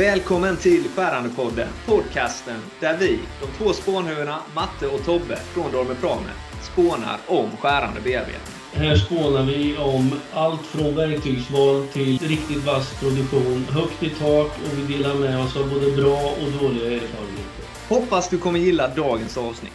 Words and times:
Välkommen 0.00 0.56
till 0.56 0.88
Skärandepodden, 0.88 1.68
podcasten 1.86 2.60
där 2.80 2.96
vi, 2.98 3.20
de 3.40 3.46
två 3.58 3.72
spånhuvudena 3.72 4.38
Matte 4.54 4.86
och 4.86 5.04
Tobbe 5.04 5.36
från 5.36 5.72
Dormer 5.72 5.94
Prame, 5.94 6.30
spånar 6.72 7.18
om 7.26 7.56
skärande 7.56 8.00
bearbetning. 8.00 8.54
Här 8.72 8.96
spånar 8.96 9.42
vi 9.42 9.76
om 9.76 10.20
allt 10.32 10.66
från 10.66 10.96
verktygsval 10.96 11.86
till 11.86 12.18
riktigt 12.18 12.64
vass 12.64 13.00
produktion, 13.00 13.64
högt 13.64 14.02
i 14.02 14.10
tak 14.10 14.46
och 14.46 14.78
vi 14.78 14.96
delar 14.96 15.14
med 15.14 15.40
oss 15.40 15.56
av 15.56 15.70
både 15.70 15.90
bra 15.90 16.20
och 16.30 16.62
dåliga 16.62 16.86
erfarenheter. 16.86 17.64
Hoppas 17.88 18.28
du 18.28 18.38
kommer 18.38 18.58
gilla 18.58 18.88
dagens 18.88 19.38
avsnitt. 19.38 19.72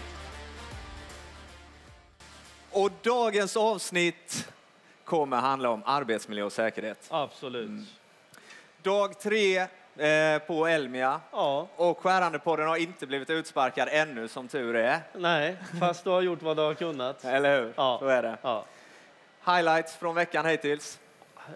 Och 2.72 2.92
dagens 3.02 3.58
avsnitt 3.58 4.48
kommer 5.04 5.38
handla 5.38 5.70
om 5.70 5.84
arbetsmiljö 5.86 6.44
och 6.44 6.52
säkerhet. 6.52 7.08
Absolut. 7.10 7.70
Dag 8.84 9.20
tre 9.20 9.68
eh, 9.98 10.40
på 10.48 10.68
Elmia 10.68 11.22
Ja, 11.32 11.68
och 11.76 12.00
Skärandepodden 12.00 12.68
har 12.68 12.76
inte 12.78 13.08
blivit 13.08 13.30
utsparkad 13.30 13.88
ännu 13.92 14.28
som 14.28 14.48
tur 14.48 14.76
är. 14.76 15.00
nej, 15.14 15.56
fast 15.80 16.04
du 16.04 16.10
har 16.10 16.22
gjort 16.22 16.42
vad 16.42 16.58
du 16.58 16.62
har 16.62 16.74
kunnat. 16.74 17.26
Eller 17.26 17.62
hur? 17.62 17.74
Ja. 17.76 17.98
Så 18.00 18.08
är 18.08 18.24
det. 18.24 18.38
Ja. 18.42 18.66
Highlights 19.46 19.96
från 19.96 20.16
veckan 20.16 20.46
hittills. 20.46 21.00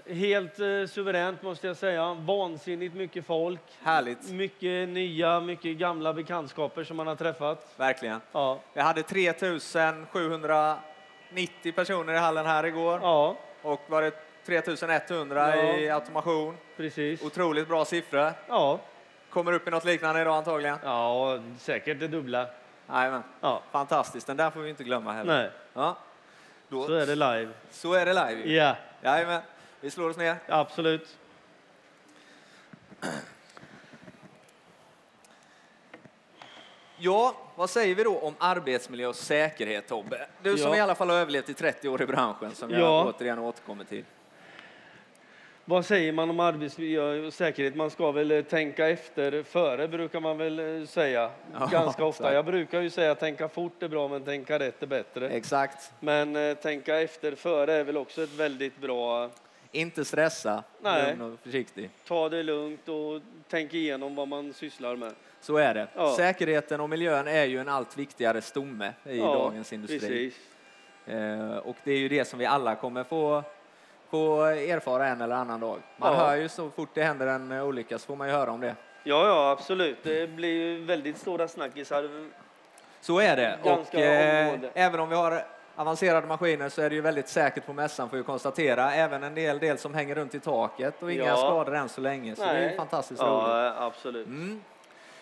Helt 0.10 0.60
eh, 0.60 0.66
suveränt 0.90 1.42
måste 1.42 1.68
jag 1.68 1.78
säga. 1.78 2.14
Vansinnigt 2.14 2.96
mycket 2.96 3.26
folk. 3.26 3.62
Härligt. 3.84 4.30
Mycket 4.32 4.90
nya, 4.90 5.40
mycket 5.40 5.78
gamla 5.78 6.14
bekantskaper 6.14 6.84
som 6.84 6.98
man 6.98 7.08
har 7.08 7.16
träffat. 7.16 7.74
Verkligen. 7.78 8.22
Ja, 8.32 8.60
Vi 8.74 8.82
hade 8.82 9.04
3790 9.04 11.72
personer 11.76 12.14
i 12.14 12.18
hallen 12.18 12.46
här 12.46 12.66
igår 12.66 13.00
ja 13.04 13.36
och 13.62 13.82
var 13.88 14.02
det 14.02 14.12
3100 14.50 15.56
i 15.78 15.86
Ja. 15.88 15.96
automation. 15.96 16.58
precis. 16.78 17.22
Otroligt 17.24 17.68
bra 17.68 17.86
siffror. 17.86 18.34
Ja, 18.48 18.80
Kommer 19.30 19.52
upp 19.54 19.68
i 19.68 19.72
något 19.72 19.86
liknande 19.86 20.22
idag 20.22 20.38
antagligen. 20.38 20.78
ja 20.84 21.40
säkert 21.60 22.00
det 22.00 22.08
dubbla. 22.08 22.48
Jajamän. 22.90 23.24
Ja, 23.42 23.62
Fantastiskt, 23.72 24.28
den 24.28 24.38
där 24.38 24.50
får 24.52 24.60
vi 24.60 24.70
inte 24.70 24.84
glömma 24.84 25.14
heller. 25.14 25.38
nej, 25.42 25.52
Ja. 25.74 25.98
Då, 26.70 26.86
så 26.88 26.94
är 26.94 27.06
det 27.06 27.16
live. 27.16 27.52
så 27.72 27.94
är 27.94 28.06
det 28.06 28.14
live. 28.14 28.54
Ja, 28.56 28.76
Jajamän. 29.02 29.42
Vi 29.82 29.90
slår 29.92 30.10
oss 30.10 30.18
ner. 30.18 30.36
absolut. 30.48 31.18
Ja, 36.98 37.36
vad 37.56 37.70
säger 37.70 37.96
vi 37.96 38.04
då 38.04 38.20
om 38.20 38.36
arbetsmiljö 38.40 39.08
och 39.08 39.16
säkerhet, 39.16 39.88
Tobbe? 39.88 40.28
Du 40.42 40.58
som 40.58 40.72
Ja. 40.72 40.78
i 40.78 40.80
alla 40.80 40.96
fall 40.96 41.10
har 41.10 41.16
överlevt 41.18 41.50
i 41.50 41.54
30 41.54 41.90
år 41.90 42.02
i 42.02 42.06
branschen, 42.06 42.56
som 42.56 42.72
jag 42.72 42.82
Ja. 42.82 43.06
återigen 43.16 43.40
återkommer 43.40 43.84
till. 43.84 44.06
Vad 45.70 45.86
säger 45.86 46.12
man 46.12 46.30
om 46.30 46.40
arbetsmiljö 46.40 47.26
och 47.28 47.34
säkerhet? 47.34 47.76
Man 47.76 47.90
ska 47.90 48.12
väl 48.12 48.32
eh, 48.32 48.42
tänka 48.42 48.90
efter 48.90 49.44
före, 49.44 49.88
brukar 49.88 50.20
man 50.20 50.38
väl 50.38 50.60
eh, 50.82 50.86
säga. 50.88 51.32
Ja, 51.54 51.66
Ganska 51.72 52.06
ofta. 52.06 52.24
exakt. 52.24 52.34
Jag 52.36 52.46
brukar 52.46 52.82
ju 52.82 52.90
säga 52.90 53.16
tänka 53.16 53.50
fort 53.50 53.84
är 53.84 53.88
bra, 53.88 54.08
men 54.08 54.24
tänka 54.24 54.60
rätt 54.60 54.84
är 54.84 54.88
bättre. 54.88 55.30
Exakt. 55.30 55.92
Men 56.00 56.36
eh, 56.36 56.54
tänka 56.54 57.00
efter 57.00 57.36
före 57.36 57.74
är 57.74 57.84
väl 57.84 57.98
också 57.98 58.24
ett 58.24 58.34
väldigt 58.34 58.82
bra... 58.82 59.30
Inte 59.72 60.06
stressa, 60.06 60.64
Nej. 60.82 61.10
lugn 61.18 61.34
och 61.34 61.40
försiktig. 61.40 61.90
Ta 62.08 62.30
det 62.30 62.44
lugnt 62.44 62.90
och 62.90 63.22
tänk 63.50 63.74
igenom 63.74 64.16
vad 64.16 64.28
man 64.28 64.54
sysslar 64.54 64.96
med. 64.96 65.14
Så 65.42 65.58
är 65.58 65.74
det. 65.74 65.88
Ja. 65.96 66.16
Säkerheten 66.16 66.82
och 66.82 66.90
miljön 66.90 67.28
är 67.28 67.46
ju 67.46 67.60
en 67.60 67.70
allt 67.70 67.98
viktigare 67.98 68.42
stomme 68.42 68.94
i 69.06 69.18
Ja, 69.18 69.26
dagens 69.26 69.74
industri. 69.74 70.00
Precis. 70.00 70.36
Eh, 71.06 71.58
och 71.58 71.76
det 71.84 71.92
är 71.92 71.98
ju 72.00 72.10
det 72.10 72.26
som 72.26 72.40
vi 72.40 72.46
alla 72.46 72.76
kommer 72.76 73.04
få, 73.04 73.44
få 74.10 74.44
erfara 74.44 75.08
en 75.08 75.22
eller 75.22 75.36
annan 75.36 75.60
dag. 75.60 75.80
Man 75.98 76.14
Ja. 76.14 76.20
hör 76.20 76.36
ju 76.36 76.50
så 76.50 76.70
fort 76.70 76.90
det 76.94 77.04
händer 77.04 77.28
en 77.28 77.52
eh, 77.52 77.64
olycka 77.66 78.00
så 78.00 78.06
får 78.06 78.16
man 78.16 78.28
ju 78.28 78.34
höra 78.34 78.52
om 78.52 78.60
det. 78.62 78.76
Ja, 79.04 79.28
ja, 79.28 79.52
absolut. 79.52 79.98
Det 80.04 80.30
blir 80.30 80.50
ju 80.50 80.86
väldigt 80.86 81.18
stora 81.18 81.48
snackisar. 81.48 82.10
Så 83.02 83.20
är 83.20 83.36
det. 83.36 83.60
Ganska 83.64 83.98
och 83.98 84.04
eh, 84.04 84.60
även 84.74 85.00
om 85.00 85.10
vi 85.10 85.16
har 85.16 85.44
avancerade 85.76 86.28
maskiner 86.28 86.70
så 86.70 86.82
är 86.82 86.90
det 86.90 86.96
ju 86.96 87.02
väldigt 87.02 87.28
säkert 87.28 87.66
på 87.66 87.74
mässan 87.74 88.10
får 88.10 88.18
vi 88.18 88.24
konstatera. 88.24 88.94
Även 88.94 89.24
en 89.24 89.36
del, 89.36 89.60
del 89.60 89.78
som 89.78 89.94
hänger 89.94 90.16
runt 90.16 90.36
i 90.36 90.40
taket 90.40 91.04
och 91.04 91.12
inga 91.12 91.26
Ja. 91.26 91.36
skador 91.38 91.76
än 91.76 91.90
så 91.90 92.02
länge. 92.02 92.36
Så 92.36 92.42
det 92.44 92.50
är 92.50 92.72
ju 92.72 92.78
fantastiskt 92.78 93.22
roligt. 93.22 93.48
Ja, 93.48 93.74
absolut. 93.80 94.28
Mm. 94.28 94.62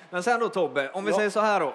Men 0.10 0.24
sen 0.24 0.40
då 0.40 0.50
Tobbe, 0.50 0.90
om 0.94 1.06
vi 1.06 1.12
Ja. 1.12 1.18
säger 1.18 1.30
så 1.30 1.40
här 1.40 1.60
då. 1.60 1.74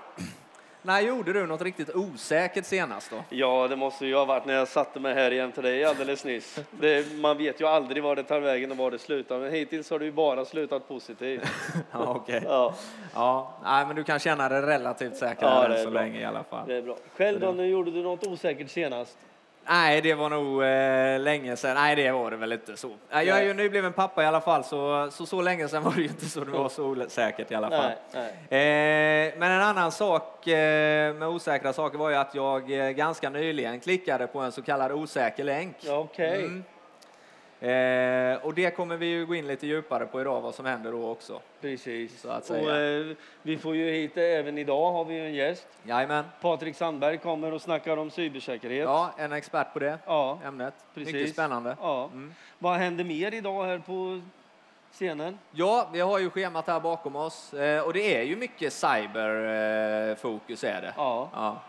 När 0.84 1.00
gjorde 1.00 1.32
du 1.32 1.46
något 1.46 1.62
riktigt 1.62 1.94
osäkert 1.94 2.64
senast 2.66 3.10
då? 3.10 3.16
Ja, 3.28 3.68
det 3.68 3.76
måste 3.76 4.06
ju 4.06 4.14
ha 4.14 4.24
varit 4.24 4.46
när 4.46 4.54
jag 4.54 4.68
satte 4.68 5.00
mig 5.00 5.14
här 5.14 5.30
jämte 5.30 5.62
dig 5.62 5.84
alldeles 5.84 6.24
nyss. 6.24 6.58
Det, 6.70 7.12
man 7.20 7.38
vet 7.38 7.60
ju 7.60 7.66
aldrig 7.66 8.02
var 8.02 8.16
det 8.16 8.22
tar 8.22 8.40
vägen 8.40 8.70
och 8.70 8.76
var 8.76 8.90
det 8.90 8.98
slutar, 8.98 9.38
men 9.38 9.52
hittills 9.52 9.90
har 9.90 10.00
ju 10.00 10.12
bara 10.12 10.44
slutat 10.44 10.88
positivt. 10.88 11.42
Ja, 11.92 12.14
okej. 12.16 12.42
Ja, 12.46 12.74
Ja, 13.14 13.52
nej, 13.64 13.86
men 13.86 13.96
du 13.96 14.04
kan 14.04 14.18
känna 14.18 14.48
dig 14.48 14.62
relativt 14.62 15.16
säker 15.16 15.46
Ja, 15.46 15.66
än 15.68 15.84
så 15.84 15.90
bra. 15.90 16.00
länge 16.00 16.20
i 16.20 16.24
alla 16.24 16.42
fall. 16.44 16.66
det 16.68 16.74
är 16.76 16.82
bra. 16.82 16.96
Själv 17.16 17.40
då, 17.40 17.52
när 17.52 17.64
gjorde 17.64 17.90
du 17.90 18.02
något 18.02 18.26
osäkert 18.26 18.70
senast? 18.70 19.18
Nej, 19.66 20.00
det 20.00 20.14
var 20.14 20.30
nog 20.30 20.62
eh, 20.62 21.20
länge 21.20 21.56
sedan. 21.56 21.74
Nej, 21.74 21.96
det 21.96 22.12
var 22.12 22.30
det 22.30 22.36
väl 22.36 22.52
inte 22.52 22.76
så. 22.76 22.90
Nej, 23.10 23.26
jag 23.26 23.38
är 23.38 23.42
ju 23.42 23.54
nybliven 23.54 23.92
pappa 23.92 24.22
i 24.22 24.26
alla 24.26 24.40
fall, 24.40 24.64
så 24.64 25.08
så, 25.10 25.26
så 25.26 25.42
länge 25.42 25.68
sedan 25.68 25.82
var 25.82 25.92
det 25.92 26.00
ju 26.00 26.08
inte 26.08 26.24
så 26.24 26.44
det 26.44 26.50
var 26.50 26.68
så 26.68 26.84
osäkert 26.84 27.50
i 27.50 27.54
alla 27.54 27.70
fall. 27.70 27.92
Nej, 28.12 28.32
nej. 28.48 29.28
Eh, 29.28 29.38
men 29.38 29.52
en 29.52 29.62
annan 29.62 29.92
sak 29.92 30.46
eh, 30.46 31.14
med 31.14 31.28
osäkra 31.28 31.72
saker 31.72 31.98
var 31.98 32.10
ju 32.10 32.16
att 32.16 32.34
jag 32.34 32.86
eh, 32.86 32.90
ganska 32.90 33.30
nyligen 33.30 33.80
klickade 33.80 34.26
på 34.26 34.40
en 34.40 34.52
så 34.52 34.62
kallad 34.62 34.92
osäker 34.92 35.44
länk. 35.44 35.76
Okej. 35.88 36.44
Mm. 36.44 36.64
Eh, 37.62 38.36
och 38.44 38.54
det 38.54 38.70
kommer 38.76 38.96
vi 38.96 39.06
ju 39.06 39.26
gå 39.26 39.34
in 39.34 39.46
lite 39.46 39.66
djupare 39.66 40.06
på 40.06 40.20
idag, 40.20 40.40
vad 40.40 40.54
som 40.54 40.66
händer 40.66 40.92
då 40.92 41.08
också. 41.10 41.40
Precis. 41.60 42.24
Och, 42.24 42.52
eh, 42.70 43.16
vi 43.42 43.58
får 43.58 43.76
ju 43.76 43.90
hit, 43.90 44.16
eh, 44.16 44.22
även 44.24 44.58
idag 44.58 44.92
har 44.92 45.04
vi 45.04 45.18
en 45.18 45.34
gäst. 45.34 45.66
Jajamän. 45.84 46.24
Patrik 46.40 46.76
Sandberg 46.76 47.18
kommer 47.18 47.52
och 47.52 47.62
snackar 47.62 47.96
om 47.96 48.10
cybersäkerhet. 48.10 48.84
Ja, 48.84 49.10
en 49.18 49.32
expert 49.32 49.72
på 49.72 49.78
det 49.78 49.98
Ja, 50.06 50.38
ämnet. 50.44 50.74
Precis. 50.94 51.14
Mycket 51.14 51.32
spännande. 51.32 51.76
ja. 51.80 52.04
Mm. 52.12 52.34
Vad 52.58 52.76
händer 52.76 53.04
mer 53.04 53.34
idag 53.34 53.64
här 53.64 53.78
på 53.78 54.20
scenen? 54.92 55.38
Ja, 55.50 55.88
vi 55.92 56.00
har 56.00 56.18
ju 56.18 56.30
schemat 56.30 56.66
här 56.66 56.80
bakom 56.80 57.16
oss 57.16 57.54
eh, 57.54 57.82
och 57.82 57.92
det 57.92 58.16
är 58.16 58.22
ju 58.22 58.36
mycket 58.36 58.72
cyberfokus 58.72 60.64
är 60.64 60.80
det. 60.82 60.92
Ja, 60.96 61.30
Ja. 61.34 61.60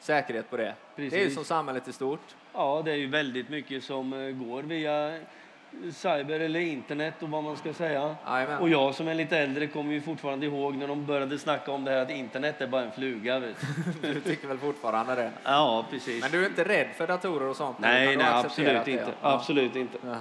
Säkerhet 0.00 0.50
på 0.50 0.56
det. 0.56 0.74
Det 0.96 1.02
är 1.02 1.04
ju 1.04 1.10
Precis. 1.10 1.34
som 1.34 1.44
samhället 1.44 1.88
i 1.88 1.92
stort. 1.92 2.20
Ja 2.56 2.82
det 2.84 2.90
är 2.90 2.96
ju 2.96 3.06
väldigt 3.06 3.48
mycket 3.48 3.84
som 3.84 4.12
eh, 4.12 4.30
går 4.30 4.62
via 4.62 5.18
cyber 5.92 6.40
eller 6.40 6.60
internet 6.60 7.14
och 7.22 7.28
vad 7.28 7.44
man 7.44 7.56
ska 7.56 7.72
säga. 7.72 8.16
Jajamän. 8.26 8.58
Och 8.58 8.68
jag 8.68 8.94
som 8.94 9.08
är 9.08 9.14
lite 9.14 9.38
äldre 9.38 9.66
kommer 9.66 9.92
ju 9.92 10.00
fortfarande 10.00 10.46
ihåg 10.46 10.74
när 10.74 10.88
de 10.88 11.06
började 11.06 11.38
snacka 11.38 11.72
om 11.72 11.84
det 11.84 11.90
här 11.90 11.98
att 11.98 12.10
internet 12.10 12.60
är 12.60 12.66
bara 12.66 12.82
en 12.82 12.92
fluga. 12.92 13.38
Vet 13.38 13.56
du. 14.02 14.14
Du 14.14 14.20
tycker 14.20 14.48
väl 14.48 14.58
fortfarande 14.58 15.14
det? 15.14 15.30
Ja, 15.44 15.86
precis. 15.90 16.22
Men 16.22 16.30
du 16.30 16.42
är 16.42 16.48
inte 16.48 16.64
rädd 16.64 16.88
för 16.96 17.06
datorer 17.06 17.48
och 17.48 17.56
sånt? 17.56 17.78
nej, 17.78 18.16
nej, 18.16 18.26
absolut 18.26 18.84
det, 18.84 18.90
inte. 18.90 19.12
Ja. 19.22 19.32
Absolut 19.32 19.76
inte. 19.76 19.98
Ja. 20.04 20.16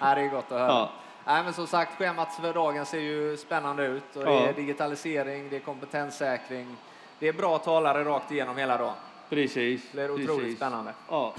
Ja, 0.00 0.14
det 0.14 0.20
är 0.20 0.28
gott 0.28 0.44
att 0.44 0.58
höra. 0.58 0.68
Ja. 0.68 0.90
Nej, 1.26 1.44
men 1.44 1.52
som 1.52 1.66
sagt, 1.66 1.98
schemat 1.98 2.34
för 2.34 2.54
dagen 2.54 2.86
ser 2.86 3.00
ju 3.00 3.36
spännande 3.36 3.86
ut. 3.86 4.16
Och 4.16 4.24
det 4.24 4.48
är 4.48 4.52
digitalisering, 4.52 5.50
det 5.50 5.56
är 5.56 5.60
kompetenssäkring. 5.60 6.76
Det 7.18 7.28
är 7.28 7.32
bra 7.32 7.58
talare 7.58 8.04
rakt 8.04 8.32
igenom 8.32 8.56
hela 8.56 8.78
dagen. 8.78 8.94
Precis. 9.28 9.82
Det 9.92 9.96
blir 9.96 10.10
otroligt 10.10 10.40
precis. 10.40 10.56
spännande. 10.56 10.94
Ja. 11.08 11.34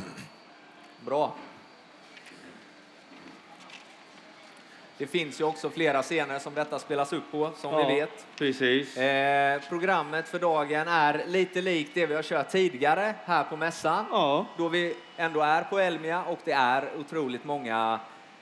Bra. 1.05 1.35
Det 4.97 5.07
finns 5.07 5.41
ju 5.41 5.43
också 5.43 5.69
flera 5.69 6.01
scener 6.01 6.39
som 6.39 6.53
detta 6.53 6.79
spelas 6.79 7.13
upp 7.13 7.31
på, 7.31 7.51
som 7.57 7.73
ja, 7.73 7.87
vi 7.87 7.95
vet. 7.95 8.25
Precis. 8.35 8.97
Eh, 8.97 9.61
programmet 9.69 10.27
för 10.27 10.39
dagen 10.39 10.87
är 10.87 11.23
lite 11.27 11.61
likt 11.61 11.91
det 11.93 12.05
vi 12.05 12.15
har 12.15 12.23
kört 12.23 12.49
tidigare 12.49 13.15
här 13.25 13.43
på 13.43 13.57
mässan. 13.57 14.05
Ja, 14.11 14.45
Då 14.57 14.67
vi 14.67 14.95
ändå 15.17 15.41
är 15.41 15.63
på 15.63 15.79
Elmia 15.79 16.23
och 16.23 16.39
det 16.43 16.51
är 16.51 16.89
otroligt 16.99 17.43
många 17.43 17.99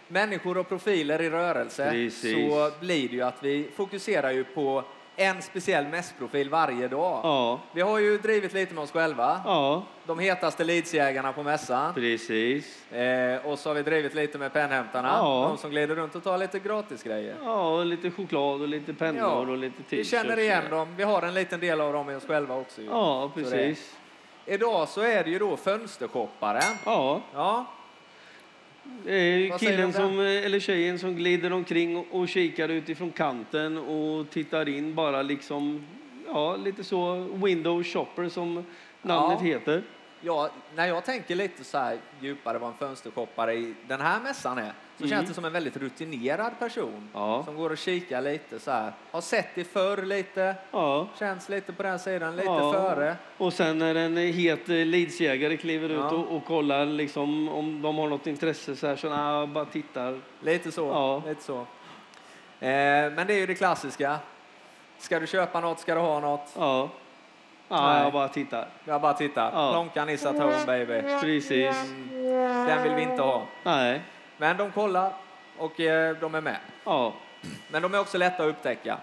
människor 0.08 0.58
och 0.58 0.70
profiler 0.70 1.22
i 1.22 1.30
rörelse 1.30 1.90
Precis. 1.92 2.48
så 2.48 2.72
blir 2.80 3.10
det 3.10 3.16
ju 3.16 3.22
att 3.22 3.44
vi 3.44 3.70
fokuserar 3.76 4.32
ju 4.32 4.44
på 4.44 4.84
en 5.20 5.42
speciell 5.42 5.88
mässprofil 5.88 6.50
varje 6.50 6.88
dag. 6.88 7.20
ja, 7.24 7.60
Vi 7.72 7.82
har 7.82 8.00
ju 8.00 8.18
drivit 8.18 8.54
lite 8.54 8.74
med 8.74 8.84
oss 8.84 8.92
själva, 8.92 9.42
ja, 9.46 9.84
de 10.06 10.20
hetaste 10.20 10.64
leadsjägarna 10.64 11.34
på 11.34 11.44
mässan. 11.44 11.94
precis. 11.94 12.92
Eh, 12.92 13.46
och 13.46 13.60
så 13.60 13.70
har 13.70 13.74
vi 13.76 13.84
drivit 13.84 14.14
lite 14.14 14.38
med 14.38 14.54
pennhämtarna, 14.54 15.08
Ja. 15.08 15.46
de 15.50 15.58
som 15.58 15.70
glider 15.70 15.96
runt 15.96 16.16
och 16.16 16.24
tar 16.24 16.38
lite 16.38 16.60
gratisgrejer. 16.60 17.36
Ja, 17.44 17.70
och 17.78 17.86
lite 17.86 18.12
choklad 18.12 18.62
och 18.62 18.68
lite 18.68 18.94
pennor 18.94 19.20
Ja, 19.22 19.28
och 19.52 19.58
lite 19.58 19.76
Vi 19.78 19.84
t-shirts. 19.84 20.10
känner 20.10 20.40
igen 20.40 20.64
dem, 20.70 20.96
vi 20.98 21.04
har 21.04 21.22
en 21.22 21.34
liten 21.34 21.60
del 21.60 21.82
av 21.82 21.94
dem 21.94 22.10
i 22.10 22.16
oss 22.16 22.26
själva 22.26 22.56
också. 22.56 22.82
ju. 22.82 22.88
Ja, 22.88 23.32
Så 23.36 23.42
precis. 23.42 23.96
Idag 24.46 24.88
så 24.90 25.02
är 25.02 25.24
det 25.24 25.30
ju 25.30 25.40
då 25.40 25.58
fönstershopparen. 25.58 26.78
Ja, 26.86 27.22
Ja, 27.34 27.66
det 29.06 29.14
är 29.14 29.58
killen 29.58 29.94
som, 29.94 30.20
eller 30.20 30.60
tjejen 30.60 31.00
som 31.00 31.16
glider 31.16 31.54
omkring 31.54 31.98
och, 31.98 32.06
och 32.12 32.28
kikar 32.30 32.70
utifrån 32.70 33.12
kanten 33.12 33.78
och 33.78 34.30
tittar 34.30 34.70
in 34.70 34.96
bara 34.96 35.22
liksom, 35.22 35.86
ja, 36.28 36.56
lite 36.56 36.84
så 36.84 37.16
window 37.34 37.84
shopper 37.84 38.30
som 38.30 38.66
namnet 39.02 39.38
Ja. 39.42 39.46
heter. 39.46 39.84
Ja, 40.22 40.50
när 40.76 40.88
jag 40.88 41.06
tänker 41.06 41.36
lite 41.36 41.64
så 41.64 41.78
här 41.78 41.98
djupare 42.20 42.58
vad 42.58 42.70
en 42.72 42.78
fönstershoppare 42.78 43.54
i 43.54 43.74
den 43.88 44.02
här 44.02 44.20
mässan 44.20 44.58
är, 44.58 44.74
så 44.98 45.04
Mm. 45.04 45.10
känns 45.18 45.28
det 45.30 45.34
som 45.34 45.46
en 45.46 45.54
väldigt 45.54 45.78
rutinerad 45.78 46.60
person 46.60 47.10
Ja. 47.14 47.44
som 47.46 47.56
går 47.56 47.70
och 47.70 47.78
kikar 47.78 48.22
lite 48.22 48.60
så 48.60 48.72
här. 48.72 48.92
Har 49.12 49.22
sett 49.22 49.48
det 49.56 49.64
förr 49.64 50.02
lite, 50.02 50.56
Ja. 50.72 51.08
känns 51.20 51.50
lite 51.50 51.74
på 51.74 51.84
den 51.84 52.00
sidan, 52.00 52.36
lite 52.36 52.48
Ja. 52.48 52.72
före. 52.74 53.16
Och 53.38 53.54
sen 53.54 53.78
när 53.78 53.96
en 53.96 54.18
het 54.18 54.70
eh, 54.70 54.76
leadsjägare 54.76 55.58
kliver 55.58 55.90
ut 55.90 55.98
Ja. 56.00 56.10
och, 56.10 56.36
och 56.36 56.46
kollar 56.46 56.86
liksom, 56.86 57.50
om 57.50 57.82
de 57.82 57.98
har 57.98 58.08
något 58.08 58.28
intresse 58.28 58.76
så 58.76 58.88
här, 58.88 58.96
så 58.96 59.10
nah, 59.10 59.46
bara 59.46 59.66
tittar. 59.66 60.20
Lite 60.42 60.72
så. 60.72 60.86
Ja. 60.88 61.24
Lite 61.30 61.44
så. 61.44 61.58
Eh, 62.60 63.12
men 63.16 63.28
det 63.28 63.34
är 63.34 63.38
ju 63.40 63.46
det 63.46 63.56
klassiska. 63.56 64.18
Ska 64.98 65.20
du 65.20 65.28
köpa 65.28 65.60
något, 65.60 65.80
ska 65.80 65.96
du 65.96 66.02
ha 66.02 66.20
något? 66.20 66.54
Ja. 66.58 66.90
Ja, 67.70 67.88
Nej. 67.94 68.04
jag 68.04 68.14
bara 68.14 68.28
tittar. 68.28 68.68
Jag 68.86 69.02
bara 69.02 69.14
tittar. 69.14 69.52
Ja. 69.54 69.72
Plånkan 69.72 70.10
is 70.10 70.26
at 70.26 70.36
home 70.40 70.66
baby. 70.66 71.02
Precis. 71.22 71.76
Den 72.68 72.84
vill 72.84 72.94
vi 72.96 73.02
inte 73.02 73.22
ha. 73.22 73.44
Nej. 73.64 74.02
Men 74.38 74.58
de 74.58 74.72
kollar 74.72 75.14
och 75.58 75.80
eh, 75.80 76.18
de 76.18 76.36
är 76.36 76.42
med. 76.42 76.60
Ja. 76.84 77.14
Men 77.72 77.82
de 77.82 77.94
är 77.94 78.00
också 78.00 78.18
lätta 78.18 78.44
att 78.44 78.50
upptäcka. 78.50 78.98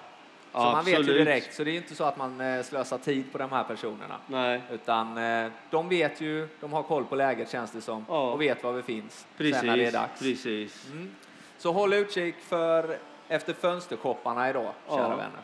Så 0.52 0.58
man 0.60 0.84
vet 0.84 0.98
ju 0.98 1.02
direkt, 1.02 1.54
så 1.54 1.64
det 1.64 1.70
är 1.70 1.76
inte 1.76 1.94
så 1.94 2.04
att 2.04 2.16
man 2.16 2.40
eh, 2.40 2.62
slösar 2.62 2.98
tid 2.98 3.32
på 3.32 3.38
de 3.38 3.52
här 3.52 3.64
personerna. 3.64 4.16
Nej. 4.26 4.62
Utan 4.70 5.18
eh, 5.18 5.50
de 5.70 5.88
vet 5.88 6.20
ju, 6.20 6.48
de 6.60 6.72
har 6.72 6.82
koll 6.82 7.04
på 7.04 7.14
läget 7.16 7.50
känns 7.50 7.70
det 7.70 7.80
som 7.80 8.04
Ja. 8.08 8.30
och 8.32 8.40
vet 8.42 8.64
var 8.64 8.72
vi 8.72 8.82
finns 8.82 9.26
Precis. 9.36 9.56
sen 9.56 9.66
när 9.66 9.76
det 9.76 9.84
är 9.86 9.92
dags. 9.92 10.20
Precis. 10.20 10.86
Mm. 10.92 11.14
Så 11.58 11.72
håll 11.72 11.92
utkik 11.92 12.34
för, 12.40 12.98
efter 13.28 13.52
fönsterkopparna 13.52 14.50
idag, 14.50 14.72
Ja. 14.88 14.96
kära 14.96 15.16
vänner. 15.16 15.40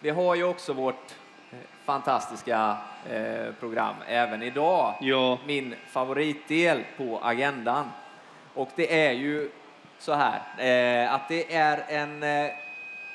Vi 0.00 0.10
har 0.10 0.34
ju 0.34 0.44
också 0.44 0.72
vårt 0.72 1.14
fantastiska 1.84 2.76
eh, 3.10 3.52
program 3.60 3.94
även 4.08 4.42
idag. 4.42 4.94
Ja. 5.00 5.38
Min 5.46 5.74
favoritdel 5.88 6.84
på 6.96 7.20
agendan. 7.22 7.90
Och 8.54 8.68
det 8.76 9.06
är 9.06 9.12
ju 9.12 9.50
så 9.98 10.12
här 10.12 10.40
eh, 10.58 11.14
att 11.14 11.28
det 11.28 11.54
är 11.54 11.84
en 11.88 12.22
eh, 12.22 12.50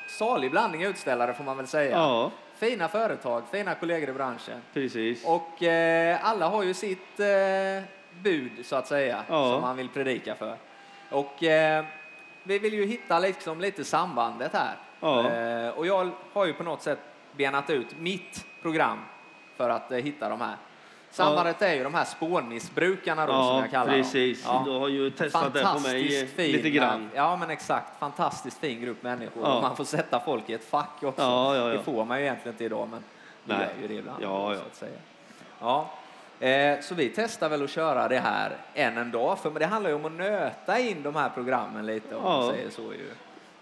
salig 0.07 0.51
blandning 0.51 0.83
utställare 0.83 1.33
får 1.33 1.43
man 1.43 1.57
väl 1.57 1.67
säga. 1.67 1.91
Ja. 1.97 2.31
Fina 2.55 2.87
företag, 2.87 3.43
fina 3.51 3.75
kollegor 3.75 4.09
i 4.09 4.13
branschen. 4.13 4.61
Precis. 4.73 5.25
Och 5.25 5.63
eh, 5.63 6.19
alla 6.25 6.47
har 6.47 6.63
ju 6.63 6.73
sitt 6.73 7.17
bud 8.23 8.51
så 8.65 8.75
att 8.75 8.87
säga 8.87 9.23
Ja. 9.29 9.51
som 9.51 9.61
man 9.61 9.77
vill 9.77 9.89
predika 9.89 10.35
för. 10.35 10.55
Och 11.09 11.33
vi 12.43 12.59
vill 12.59 12.73
ju 12.73 12.85
hitta 12.85 13.19
liksom 13.19 13.61
lite 13.61 13.83
sambandet 13.83 14.53
här. 14.53 14.75
Ja. 14.99 15.71
Och 15.71 15.87
jag 15.87 16.09
har 16.33 16.45
ju 16.45 16.53
på 16.53 16.63
något 16.63 16.81
sätt 16.81 16.99
benat 17.31 17.69
ut 17.69 17.87
mitt 17.99 18.45
program 18.61 18.99
för 19.57 19.69
att 19.69 19.91
eh, 19.91 19.97
hitta 19.97 20.29
de 20.29 20.41
här. 20.41 20.55
Sambandet 21.11 21.61
är 21.61 21.73
ju 21.73 21.83
de 21.83 21.93
här 21.93 22.05
spånmissbrukarna 22.05 23.25
då 23.25 23.31
som 23.33 23.41
Ja, 23.41 23.61
jag 23.61 23.71
kallar 23.71 23.93
precis. 23.93 24.45
dem. 24.45 24.65
Du 24.65 24.71
har 24.71 24.87
ju 24.87 25.09
testat 25.11 25.53
det 25.53 25.63
på 25.73 25.79
mig 25.79 26.27
fin, 26.27 26.51
lite 26.51 26.69
grann. 26.69 27.09
Ja, 27.13 27.35
men 27.35 27.49
exakt. 27.49 27.99
Fantastiskt 27.99 28.57
fin 28.59 28.81
grupp 28.81 29.03
människor. 29.03 29.43
Ja. 29.43 29.61
Man 29.61 29.75
får 29.75 29.83
sätta 29.83 30.19
folk 30.19 30.49
i 30.49 30.53
ett 30.53 30.63
fack 30.69 31.03
också. 31.03 31.21
Ja, 31.21 31.55
ja, 31.55 31.67
ja. 31.67 31.73
Det 31.77 31.83
får 31.83 32.05
man 32.05 32.17
ju 32.19 32.23
egentligen 32.25 32.53
inte 32.53 32.63
idag, 32.63 32.87
men 32.91 33.03
vi 33.43 33.53
Nej. 33.53 33.67
gör 33.75 33.81
ju 33.81 33.87
det 33.87 33.93
ibland. 33.99 34.23
Ja, 34.23 34.47
så 34.47 34.53
ja. 34.53 34.59
att 34.71 34.75
säga. 34.75 34.97
Ja. 35.59 35.89
Eh, 36.47 36.79
så 36.81 36.95
vi 36.95 37.09
testar 37.09 37.49
väl 37.49 37.63
att 37.63 37.69
köra 37.69 38.07
det 38.07 38.19
här 38.19 38.57
än 38.73 38.97
en 38.97 39.11
dag, 39.11 39.39
för 39.39 39.49
det 39.59 39.65
handlar 39.65 39.89
ju 39.89 39.95
om 39.95 40.05
att 40.05 40.11
nöta 40.11 40.79
in 40.79 41.03
de 41.03 41.15
här 41.15 41.29
programmen 41.29 41.85
lite, 41.85 42.15
om 42.15 42.23
man 42.23 42.45
Ja. 42.45 42.51
säger 42.51 42.69
så 42.69 42.81
ju. 42.81 43.09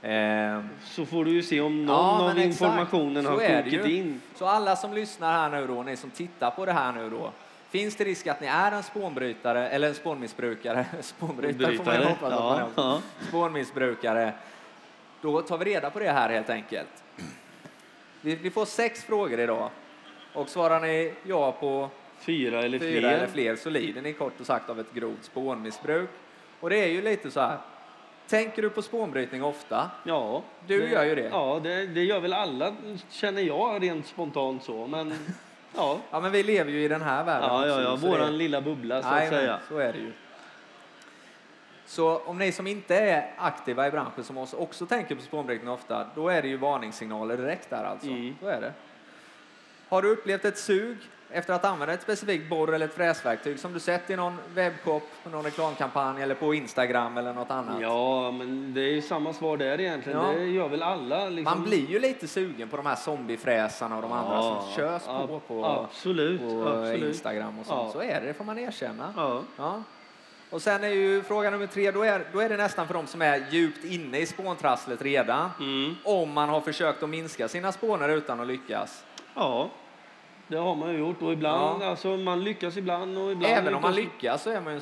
Eh, 0.01 0.59
Så 0.83 1.05
får 1.05 1.25
du 1.25 1.31
ju 1.31 1.43
se 1.43 1.61
om 1.61 1.85
någon 1.85 1.95
Ja, 1.95 2.31
av 2.31 2.39
informationen 2.39 3.25
har 3.25 3.41
ju. 3.67 3.97
in. 3.97 4.21
Så 4.35 4.45
alla 4.45 4.75
som 4.75 4.93
lyssnar 4.93 5.31
här 5.33 5.61
nu 5.61 5.67
då, 5.67 5.83
ni 5.83 5.95
som 5.97 6.09
tittar 6.09 6.51
på 6.51 6.65
det 6.65 6.71
här 6.71 6.91
nu 6.91 7.09
då, 7.09 7.31
finns 7.69 7.95
det 7.95 8.03
risk 8.03 8.27
att 8.27 8.41
ni 8.41 8.47
är 8.47 8.71
en 8.71 8.83
spånbrytare 8.83 9.69
eller 9.69 9.87
en 9.87 9.93
spånmissbrukare, 9.95 10.85
spånbrytare 11.01 11.77
får 11.77 11.85
man 11.85 12.03
hoppas 12.03 12.33
att 12.33 12.39
man 12.39 12.55
är 12.57 12.59
Ja, 12.59 12.69
ja. 12.75 13.01
spånmissbrukare, 13.27 14.33
då 15.21 15.41
tar 15.41 15.57
vi 15.57 15.65
reda 15.65 15.89
på 15.89 15.99
det 15.99 16.11
här 16.11 16.29
helt 16.29 16.49
enkelt. 16.49 17.03
Vi, 18.21 18.35
vi 18.35 18.51
får 18.51 18.65
sex 18.65 19.03
frågor 19.03 19.39
idag 19.39 19.69
och 20.33 20.49
svarar 20.49 20.79
ni 20.79 21.13
ja 21.23 21.51
på 21.51 21.89
Fyra 22.19 22.59
eller 22.63 22.79
fyra 22.79 22.99
fler. 22.99 23.11
eller 23.11 23.27
fler 23.27 23.55
så 23.55 23.69
lider 23.69 24.01
ni 24.01 24.13
kort 24.13 24.39
och 24.39 24.45
sagt 24.45 24.69
av 24.69 24.79
ett 24.79 24.93
grovt 24.93 25.23
spånmissbruk. 25.23 26.09
Och 26.59 26.69
det 26.69 26.77
är 26.83 26.87
ju 26.87 27.01
lite 27.01 27.31
så 27.31 27.39
här, 27.39 27.57
tänker 28.27 28.61
du 28.61 28.69
på 28.69 28.81
spånbrytning 28.81 29.43
ofta? 29.43 29.91
Ja. 30.03 30.43
Du 30.67 30.79
det, 30.81 30.87
gör 30.87 31.03
ju 31.03 31.15
det. 31.15 31.29
Ja, 31.31 31.59
det, 31.63 31.87
det 31.87 32.03
gör 32.03 32.19
väl 32.19 32.33
alla, 32.33 32.75
känner 33.09 33.41
jag 33.41 33.83
rent 33.83 34.07
spontant 34.07 34.63
så. 34.63 34.87
Men 34.87 35.13
ja, 35.75 35.99
Ja, 36.11 36.19
men 36.19 36.31
vi 36.31 36.43
lever 36.43 36.71
ju 36.71 36.83
i 36.83 36.87
den 36.87 37.01
här 37.01 37.23
världen 37.23 37.49
ja, 37.49 37.67
ja, 37.67 37.73
också, 37.73 37.83
ja 37.83 37.97
så 37.97 38.05
det- 38.05 38.11
våran 38.11 38.37
lilla 38.37 38.61
bubbla 38.61 39.01
så 39.01 39.07
att 39.07 39.13
Nej, 39.13 39.31
men 39.31 39.39
säga. 39.39 39.59
så 39.69 39.77
är 39.77 39.93
det 39.93 39.99
ju. 39.99 40.11
Så 41.85 42.17
om 42.17 42.37
ni 42.37 42.51
som 42.51 42.67
inte 42.67 42.95
är 42.95 43.33
aktiva 43.37 43.87
i 43.87 43.91
branschen 43.91 44.23
som 44.23 44.37
oss 44.37 44.53
också 44.53 44.85
tänker 44.85 45.15
på 45.15 45.21
spånbrytning 45.21 45.69
ofta, 45.69 46.07
då 46.15 46.29
är 46.29 46.41
det 46.41 46.47
ju 46.47 46.57
varningssignaler 46.57 47.37
direkt 47.37 47.69
där 47.69 47.83
alltså. 47.83 48.07
Mm. 48.07 48.35
Så 48.41 48.47
är 48.47 48.61
det. 48.61 48.73
Har 49.89 50.01
du 50.01 50.09
upplevt 50.09 50.45
ett 50.45 50.57
sug 50.57 50.97
efter 51.31 51.53
att 51.53 51.65
använda 51.65 51.93
ett 51.93 52.01
specifikt 52.01 52.49
borr 52.49 52.73
eller 52.73 52.85
ett 52.85 52.93
fräsverktyg 52.93 53.59
som 53.59 53.73
du 53.73 53.79
sett 53.79 54.09
i 54.09 54.15
någon 54.15 54.37
webbshop, 54.53 55.03
någon 55.31 55.43
reklamkampanj 55.43 56.21
eller 56.21 56.35
på 56.35 56.53
Instagram 56.53 57.17
eller 57.17 57.33
något 57.33 57.51
annat? 57.51 57.81
Ja, 57.81 58.31
men 58.31 58.73
det 58.73 58.81
är 58.81 58.93
ju 58.93 59.01
samma 59.01 59.33
svar 59.33 59.57
där 59.57 59.79
egentligen. 59.79 60.19
Ja. 60.19 60.31
Det 60.31 60.45
gör 60.45 60.67
väl 60.67 60.83
alla. 60.83 61.29
Liksom. 61.29 61.59
Man 61.59 61.69
blir 61.69 61.89
ju 61.89 61.99
lite 61.99 62.27
sugen 62.27 62.69
på 62.69 62.77
de 62.77 62.85
här 62.85 62.95
zombiefräsarna 62.95 63.95
och 63.95 64.01
de 64.01 64.11
andra 64.11 64.41
som 64.41 64.71
körs 64.75 65.03
på, 65.05 65.39
på, 65.47 65.65
absolut, 65.65 66.41
på 66.41 66.67
absolut. 66.67 67.03
Instagram 67.03 67.59
och 67.59 67.65
sånt. 67.65 67.81
Ja. 67.85 67.91
Så 67.93 68.01
är 68.01 68.21
det, 68.21 68.27
det 68.27 68.33
får 68.33 68.43
man 68.43 68.59
erkänna. 68.59 69.13
Ja. 69.17 69.41
Ja. 69.57 69.83
Och 70.49 70.61
sen 70.61 70.83
är 70.83 70.87
ju 70.87 71.23
fråga 71.23 71.49
nummer 71.49 71.67
tre, 71.67 71.91
då 71.91 72.03
är, 72.03 72.25
då 72.33 72.39
är 72.39 72.49
det 72.49 72.57
nästan 72.57 72.87
för 72.87 72.93
de 72.93 73.07
som 73.07 73.21
är 73.21 73.45
djupt 73.49 73.85
inne 73.85 74.19
i 74.19 74.25
spåntrasslet 74.25 75.01
redan. 75.01 75.49
Mm. 75.59 75.95
Om 76.03 76.33
man 76.33 76.49
har 76.49 76.61
försökt 76.61 77.03
att 77.03 77.09
minska 77.09 77.47
sina 77.47 77.71
spåner 77.71 78.09
utan 78.09 78.39
att 78.39 78.47
lyckas. 78.47 79.03
ja, 79.33 79.69
det 80.47 80.57
har 80.57 80.75
man 80.75 80.91
ju 80.93 80.97
gjort. 80.99 81.21
Och 81.21 81.33
ibland, 81.33 81.81
Ja. 81.83 81.87
alltså 81.87 82.17
man 82.17 82.43
lyckas 82.43 82.77
ibland 82.77 83.17
och 83.17 83.31
ibland 83.31 83.53
Även 83.57 83.75
om 83.75 83.81
man 83.81 83.93
lyckas- 83.95 84.43
så 84.43 84.49
är 84.49 84.61
man 84.61 84.73
ju 84.73 84.75
en 84.75 84.81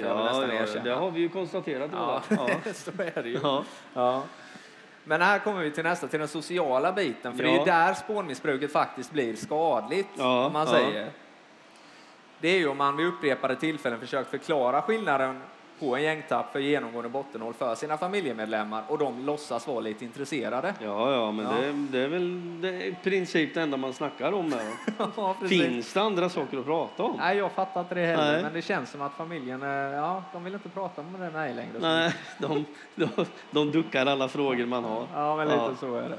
jag 0.00 0.14
väl 0.14 0.16
Ja, 0.18 0.24
nästan 0.24 0.48
ja, 0.56 0.62
erkänna. 0.62 0.84
det 0.84 0.94
har 0.94 1.10
vi 1.10 1.20
ju 1.20 1.28
konstaterat 1.28 1.90
ja. 1.92 2.22
Ja. 2.30 2.48
så 2.74 2.90
är 3.02 3.22
det 3.22 3.28
ju. 3.28 3.38
Ja. 3.42 3.64
Ja. 3.94 4.22
Men 5.04 5.20
här 5.22 5.38
kommer 5.38 5.62
vi 5.62 5.70
till 5.70 5.84
nästa, 5.84 6.06
till 6.08 6.18
den 6.18 6.28
sociala 6.28 6.92
biten, 6.92 7.36
för 7.36 7.42
det 7.44 7.50
är 7.50 7.58
ju 7.58 7.64
där 7.64 7.94
spånmissbruket 7.94 8.72
faktiskt 8.72 9.12
blir 9.12 9.36
skadligt, 9.36 10.08
Ja, 10.18 10.46
om 10.46 10.52
man 10.52 10.66
säger. 10.66 11.10
Det 12.40 12.48
är 12.48 12.58
ju 12.58 12.68
om 12.68 12.76
man 12.76 12.96
vid 12.96 13.06
upprepade 13.06 13.56
tillfällen 13.56 14.00
försökt 14.00 14.30
förklara 14.30 14.82
skillnaden 14.82 15.42
på 15.78 15.96
en 15.96 16.02
gängtapp 16.02 16.52
för 16.52 16.58
genomgående 16.58 17.08
bottenhål 17.10 17.54
för 17.54 17.74
sina 17.74 17.96
familjemedlemmar 17.98 18.84
och 18.88 18.98
de 18.98 19.26
låtsas 19.26 19.66
vara 19.66 19.80
lite 19.80 20.04
intresserade. 20.04 20.74
Ja, 20.80 21.12
ja, 21.12 21.30
men 21.32 21.44
Ja. 21.44 21.52
Det, 21.52 21.72
det 21.72 21.98
är 22.04 22.08
väl 22.08 22.60
det 22.60 22.68
är 22.68 22.82
i 22.82 22.94
princip 23.02 23.54
det 23.54 23.62
enda 23.62 23.76
man 23.76 23.92
snackar 23.92 24.32
om. 24.32 24.54
Ja. 25.16 25.34
Finns 25.48 25.92
det 25.92 26.00
andra 26.00 26.28
saker 26.28 26.58
att 26.58 26.64
prata 26.64 27.02
om? 27.02 27.16
Nej, 27.18 27.36
jag 27.36 27.52
fattar 27.52 27.80
inte 27.80 27.94
det 27.94 28.06
heller, 28.06 28.32
Nej. 28.32 28.42
men 28.42 28.52
det 28.52 28.62
känns 28.62 28.90
som 28.90 29.00
att 29.02 29.12
familjen, 29.14 29.62
ja, 29.62 30.22
de 30.32 30.44
vill 30.44 30.54
inte 30.54 30.68
prata 30.68 31.02
med 31.02 31.20
det 31.20 31.30
mig 31.30 31.54
längre. 31.54 31.72
Nej, 31.80 32.14
de, 32.38 32.64
de, 32.94 33.08
de 33.50 33.70
duckar 33.70 34.06
alla 34.06 34.28
frågor 34.28 34.66
man 34.66 34.84
har. 34.84 35.06
Ja, 35.14 35.36
men 35.36 35.46
lite 35.48 35.58
Ja. 35.58 35.74
så 35.80 35.94
är 35.96 36.08
det. 36.08 36.18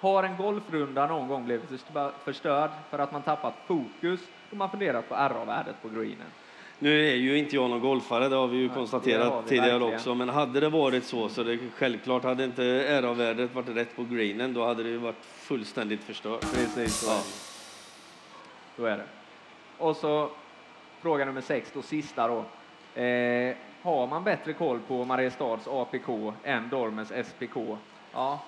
Har 0.00 0.22
en 0.24 0.36
golfrunda 0.36 1.06
någon 1.06 1.28
gång 1.28 1.44
blivit 1.44 1.70
förstö- 1.70 2.12
förstörd 2.24 2.70
för 2.90 2.98
att 2.98 3.12
man 3.12 3.22
tappat 3.22 3.54
fokus 3.66 4.20
och 4.50 4.56
man 4.56 4.70
funderat 4.70 5.08
på 5.08 5.14
RA-värdet 5.14 5.82
på 5.82 5.88
greenen? 5.88 6.26
Nu 6.78 7.08
är 7.10 7.14
ju 7.14 7.38
inte 7.38 7.56
jag 7.56 7.70
någon 7.70 7.80
golfare, 7.80 8.28
det 8.28 8.36
har 8.36 8.46
vi 8.46 8.56
ju 8.56 8.68
det 8.68 8.74
konstaterat 8.74 9.44
vi 9.44 9.48
tidigare 9.48 9.70
verkligen. 9.70 9.94
också. 9.94 10.14
Men 10.14 10.28
hade 10.28 10.60
det 10.60 10.68
varit 10.68 11.04
så, 11.04 11.28
så 11.28 11.42
det 11.42 11.58
självklart 11.76 12.24
hade 12.24 12.44
inte 12.44 13.00
RA-värdet 13.02 13.54
varit 13.54 13.68
rätt 13.68 13.96
på 13.96 14.04
greenen, 14.04 14.54
då 14.54 14.66
hade 14.66 14.82
det 14.82 14.88
ju 14.88 14.96
varit 14.96 15.24
fullständigt 15.24 16.04
förstört. 16.04 16.40
Precis 16.40 16.94
så 16.94 17.10
Ja. 17.10 17.22
Så 18.76 18.84
är 18.84 18.96
det. 18.96 19.04
Och 19.78 19.96
så 19.96 20.30
fråga 21.00 21.24
nummer 21.24 21.40
sex, 21.40 21.70
då 21.74 21.82
sista 21.82 22.28
då. 22.28 22.38
Eh, 23.00 23.56
har 23.82 24.06
man 24.06 24.24
bättre 24.24 24.52
koll 24.52 24.80
på 24.88 25.04
Mariestads 25.04 25.68
APK 25.68 26.32
än 26.44 26.68
Dormens 26.68 27.12
SPK? 27.28 27.56
Ja. 28.12 28.40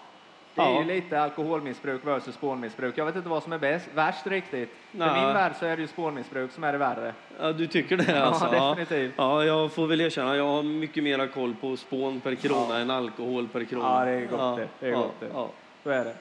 Det 0.61 0.71
är 0.71 0.75
Ja. 0.75 0.81
ju 0.81 0.87
lite 0.87 1.21
alkoholmissbruk 1.21 2.07
versus 2.07 2.35
spånmissbruk. 2.35 2.99
Jag 2.99 3.07
vet 3.07 3.17
inte 3.17 3.29
vad 3.29 3.43
som 3.43 3.53
är 3.53 3.59
bäst, 3.59 3.89
värst 3.95 4.27
riktigt. 4.27 4.75
För 4.91 4.99
Nej. 4.99 5.25
min 5.25 5.35
värld 5.35 5.53
så 5.59 5.67
är 5.67 5.77
det 5.77 5.83
ju 5.83 5.89
spånmissbruk 5.89 6.53
som 6.53 6.65
är 6.65 6.73
det 6.73 6.79
värre. 6.79 7.15
Ja, 7.41 7.53
du 7.53 7.67
tycker 7.67 7.97
det 7.97 8.13
Ja, 8.17 8.21
alltså? 8.23 8.47
definitivt. 8.51 9.15
Ja, 9.17 9.45
jag 9.45 9.73
får 9.73 9.87
väl 9.87 10.01
erkänna, 10.01 10.37
jag 10.37 10.47
har 10.47 10.63
mycket 10.63 11.05
mera 11.05 11.27
koll 11.27 11.55
på 11.61 11.77
spån 11.77 12.21
per 12.21 12.35
krona 12.35 12.67
Ja. 12.75 12.79
än 12.79 12.91
alkohol 12.91 13.49
per 13.49 13.65
krona. 13.65 13.99
Ja, 13.99 14.05
det 14.05 14.11
är 14.13 14.27
gott 14.27 14.57
det. 14.57 14.69
Det 14.81 14.87
är 14.87 14.91
ja, 14.93 14.99
gott 14.99 15.21
det. 15.21 15.29
Ja. 15.35 15.49
Så 15.83 15.91
är 15.91 16.05
det. 16.05 16.15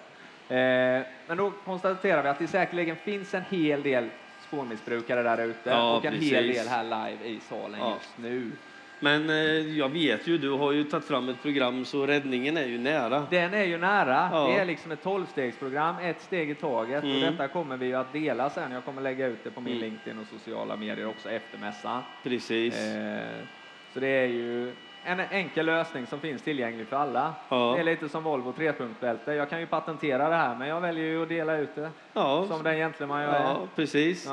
Eh, 0.56 1.06
men 1.28 1.38
då 1.38 1.52
konstaterar 1.66 2.24
vi 2.24 2.30
att 2.30 2.40
det 2.40 2.48
säkerligen 2.48 2.96
finns 2.96 3.34
en 3.34 3.44
hel 3.50 3.84
del 3.84 4.10
spånmissbrukare 4.48 5.24
där 5.24 5.44
ute 5.44 5.70
Ja, 5.70 5.96
och 5.98 6.06
en 6.06 6.14
precis. 6.14 6.32
hel 6.34 6.48
del 6.48 6.68
här 6.68 6.84
live 6.84 7.26
i 7.26 7.40
salen 7.40 7.80
Ja. 7.80 7.94
just 7.94 8.18
nu. 8.18 8.52
Men 9.00 9.30
eh, 9.30 9.36
jag 9.78 9.90
vet 9.90 10.28
ju, 10.28 10.38
du 10.38 10.50
har 10.52 10.72
ju 10.72 10.84
tagit 10.84 11.06
fram 11.08 11.30
ett 11.30 11.42
program 11.42 11.86
så 11.86 12.06
räddningen 12.08 12.58
är 12.58 12.66
ju 12.66 12.78
nära. 12.78 13.24
Den 13.30 13.54
är 13.54 13.64
ju 13.64 13.78
nära. 13.78 14.30
Ja. 14.32 14.48
Det 14.48 14.60
är 14.60 14.66
liksom 14.66 14.92
ett 14.92 15.04
tolvstegsprogram, 15.04 15.96
ett 16.02 16.22
steg 16.22 16.50
i 16.50 16.56
taget. 16.56 17.04
Och 17.04 17.10
Mm. 17.10 17.22
detta 17.22 17.48
kommer 17.48 17.78
vi 17.78 17.94
att 17.94 18.14
dela 18.14 18.50
sen. 18.50 18.72
Jag 18.72 18.86
kommer 18.86 19.02
lägga 19.02 19.28
ut 19.28 19.44
det 19.44 19.52
på 19.52 19.62
min 19.62 19.74
Mm. 19.78 19.90
LinkedIn 19.90 20.20
och 20.20 20.28
sociala 20.28 20.76
medier 20.76 21.08
också 21.08 21.30
efter 21.30 21.58
mässan. 21.58 22.04
Precis. 22.24 22.78
Eh, 22.88 23.20
så 23.94 24.00
det 24.00 24.08
är 24.08 24.26
ju 24.28 24.76
en 25.04 25.20
enkel 25.20 25.66
lösning 25.66 26.06
som 26.08 26.20
finns 26.20 26.42
tillgänglig 26.42 26.88
för 26.88 26.96
alla. 26.96 27.34
Ja. 27.50 27.72
Det 27.76 27.80
är 27.80 27.84
lite 27.84 28.10
som 28.10 28.24
Volvo 28.24 28.52
trepunktsbälte. 28.54 29.34
Jag 29.34 29.50
kan 29.50 29.60
ju 29.60 29.66
patentera 29.66 30.30
det 30.30 30.36
här, 30.36 30.56
men 30.56 30.68
jag 30.68 30.82
väljer 30.82 31.06
ju 31.06 31.24
att 31.24 31.30
dela 31.30 31.58
ut 31.58 31.76
det 31.76 31.90
Ja, 32.14 32.46
som 32.48 32.64
den 32.64 32.76
gentleman 32.78 33.22
jag 33.22 33.36
är. 33.36 33.56
precis. 33.76 34.28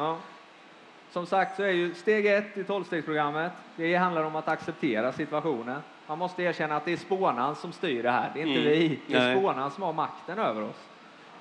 Som 1.16 1.26
sagt 1.26 1.56
så 1.56 1.62
är 1.62 1.70
ju 1.70 1.94
steg 1.94 2.26
ett 2.26 2.56
i 2.58 2.64
tolvstegsprogrammet, 2.64 3.52
det 3.76 3.94
handlar 3.96 4.22
om 4.24 4.36
att 4.36 4.48
acceptera 4.48 5.12
situationen. 5.12 5.80
Man 6.06 6.18
måste 6.18 6.42
erkänna 6.42 6.76
att 6.76 6.84
det 6.84 6.92
är 6.92 6.96
spånan 6.96 7.56
som 7.56 7.72
styr 7.72 8.02
det 8.02 8.10
här, 8.10 8.30
det 8.34 8.42
är 8.42 8.46
inte 8.46 8.60
Mm. 8.60 8.72
vi. 8.72 9.00
Det 9.06 9.14
är 9.14 9.20
Nej. 9.20 9.36
spånan 9.38 9.70
som 9.70 9.82
har 9.82 9.92
makten 9.92 10.38
över 10.38 10.62
oss. 10.62 10.88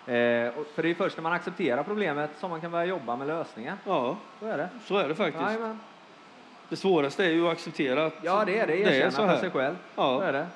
Eh, 0.08 0.64
för 0.76 0.84
det 0.84 0.90
är 0.90 0.94
först 0.96 1.18
när 1.18 1.22
man 1.24 1.34
accepterar 1.34 1.84
problemet 1.84 2.30
som 2.38 2.50
man 2.50 2.62
kan 2.62 2.72
börja 2.72 2.86
jobba 2.86 3.16
med 3.16 3.28
lösningen. 3.28 3.78
Ja, 3.86 4.18
Så 4.40 4.46
är 4.48 4.58
det. 4.58 4.70
så 4.86 4.98
är 4.98 5.08
det 5.08 5.16
faktiskt. 5.16 5.46
Jajamän. 5.46 5.80
Det 6.70 6.76
svåraste 6.76 7.26
är 7.26 7.30
ju 7.30 7.46
att 7.48 7.52
acceptera 7.52 8.06
att 8.06 8.14
Ja, 8.22 8.44
det 8.46 8.60
är 8.60 8.68
det. 8.68 8.74
det 8.76 8.80
Erkänna 8.82 9.06
är 9.06 9.10
så 9.10 9.18
för 9.22 9.28
här. 9.28 9.38
sig 9.38 9.50
själv. 9.52 9.76
Ja. 9.96 10.18
Så 10.20 10.22
är 10.26 10.34
det. 10.34 10.48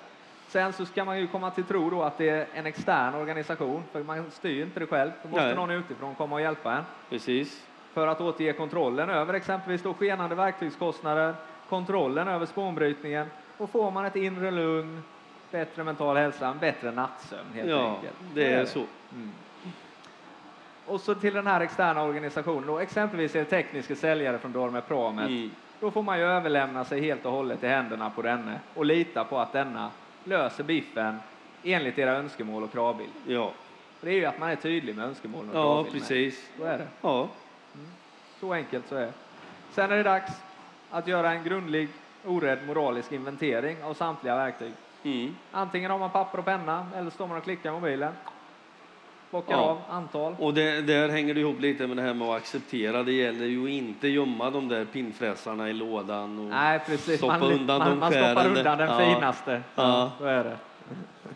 Sen 0.48 0.74
så 0.74 0.86
ska 0.86 1.06
man 1.06 1.20
ju 1.20 1.28
komma 1.28 1.52
till 1.52 1.64
tro 1.64 1.90
då 1.90 2.04
att 2.04 2.18
det 2.18 2.30
är 2.30 2.48
en 2.54 2.66
extern 2.66 3.16
organisation, 3.16 3.84
för 3.92 4.04
man 4.04 4.32
styr 4.32 4.64
inte 4.64 4.80
det 4.80 4.86
själv. 4.88 5.12
Då 5.24 5.30
måste 5.30 5.46
Nej. 5.46 5.56
någon 5.56 5.72
utifrån 5.72 6.16
komma 6.16 6.36
och 6.36 6.42
hjälpa 6.42 6.74
en. 6.74 6.84
Precis. 7.10 7.66
För 7.94 8.08
att 8.08 8.22
återge 8.22 8.54
kontrollen 8.54 9.10
över 9.10 9.34
exempelvis 9.34 9.84
då 9.84 9.94
skenande 9.94 10.36
verktygskostnader, 10.36 11.36
kontrollen 11.70 12.28
över 12.28 12.46
spånbrytningen 12.46 13.28
och 13.58 13.70
får 13.70 13.92
man 13.92 14.06
ett 14.06 14.16
inre 14.16 14.52
lugn, 14.52 15.02
bättre 15.52 15.84
mental 15.84 16.18
hälsa, 16.18 16.48
en 16.48 16.60
bättre 16.60 16.92
nattsömn 16.92 17.54
helt 17.54 17.70
Ja, 17.70 17.96
enkelt. 17.96 18.16
det 18.34 18.54
är 18.54 18.66
så. 18.66 18.86
Mm. 19.12 19.32
Och 20.86 21.02
så 21.02 21.16
till 21.16 21.34
den 21.34 21.48
här 21.48 21.62
externa 21.62 22.04
organisationen 22.04 22.68
då, 22.68 22.80
exempelvis 22.80 23.36
är 23.36 23.40
det 23.40 23.46
tekniska 23.46 23.96
säljare 23.96 24.38
från 24.40 24.52
Dormer 24.54 24.82
Pramet. 24.82 25.28
Mm. 25.30 25.50
Då 25.80 25.92
får 25.92 26.04
man 26.04 26.20
ju 26.20 26.26
överlämna 26.26 26.86
sig 26.86 27.02
helt 27.02 27.26
och 27.26 27.32
hållet 27.32 27.64
i 27.64 27.68
händerna 27.68 28.10
på 28.10 28.22
denne 28.22 28.60
och 28.74 28.86
lita 28.86 29.24
på 29.24 29.40
att 29.40 29.54
denna 29.54 29.92
löser 30.24 30.64
biffen 30.64 31.18
enligt 31.64 31.98
era 32.00 32.12
önskemål 32.18 32.64
och 32.64 32.72
kravbild. 32.72 33.10
Ja, 33.28 33.54
det 34.02 34.10
är 34.10 34.14
ju 34.14 34.26
att 34.26 34.40
man 34.40 34.50
är 34.50 34.56
tydlig 34.56 34.96
med 34.96 35.06
önskemålen 35.06 35.50
och 35.50 35.56
ja 35.56 35.74
kravbilden. 35.76 36.00
precis. 36.00 36.52
Så 36.58 36.64
är 36.64 36.78
det. 36.78 36.88
Ja, 37.02 37.30
Så 38.40 38.54
enkelt 38.54 38.88
så 38.90 38.96
är 38.96 39.06
det. 39.06 39.14
Sen 39.72 39.92
är 39.92 39.96
det 39.98 40.04
dags 40.04 40.32
att 40.92 41.08
göra 41.08 41.32
en 41.32 41.44
grundlig, 41.44 41.90
orädd 42.26 42.60
moralisk 42.68 43.12
inventering 43.12 43.84
av 43.84 43.94
samtliga 43.94 44.36
verktyg. 44.36 44.74
mm. 45.04 45.36
Antingen 45.52 45.92
har 45.92 45.98
man 46.00 46.10
papper 46.10 46.38
och 46.40 46.46
penna 46.46 46.86
eller 46.96 47.10
står 47.12 47.28
man 47.28 47.38
och 47.38 47.44
klickar 47.44 47.70
i 47.70 47.74
mobilen. 47.74 48.14
Bockar 49.32 49.54
Ja. 49.56 49.60
av 49.62 49.82
antal. 49.90 50.36
Och 50.40 50.54
det, 50.54 50.82
där 50.82 51.10
hänger 51.10 51.34
det 51.34 51.40
ihop 51.40 51.60
lite 51.60 51.88
med 51.88 51.98
det 51.98 52.04
här 52.04 52.14
med 52.14 52.28
att 52.28 52.38
acceptera. 52.38 53.04
Det 53.04 53.12
gäller 53.12 53.46
ju 53.46 53.68
inte 53.72 54.08
gömma 54.08 54.50
de 54.50 54.68
där 54.68 54.86
pinnfräsarna 54.86 55.70
i 55.70 55.74
lådan. 55.74 56.40
Och... 56.40 56.46
Nej, 56.46 56.80
precis. 56.86 57.18
Stoppa 57.18 57.38
man, 57.40 57.52
undan 57.52 57.80
man, 57.80 57.90
de 57.90 58.00
man 58.00 58.12
stoppar 58.12 58.48
undan 58.48 58.78
den 58.78 58.88
Ja. 58.90 59.14
finaste. 59.16 59.62
Ja, 59.76 60.12
Ja. 60.22 60.28
är 60.30 60.44
det. 60.44 60.58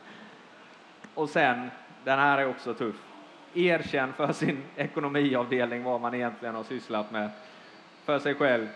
Och 1.13 1.29
sen, 1.29 1.69
den 2.03 2.19
här 2.19 2.37
är 2.37 2.49
också 2.49 2.73
tuff. 2.73 2.95
Erkänn 3.53 4.13
för 4.13 4.33
sin 4.33 4.63
ekonomiavdelning 4.75 5.83
vad 5.83 6.01
man 6.01 6.13
egentligen 6.13 6.55
har 6.55 6.63
sysslat 6.63 7.11
med. 7.11 7.29
För 8.05 8.19
sig 8.19 8.35
själv 8.35 8.67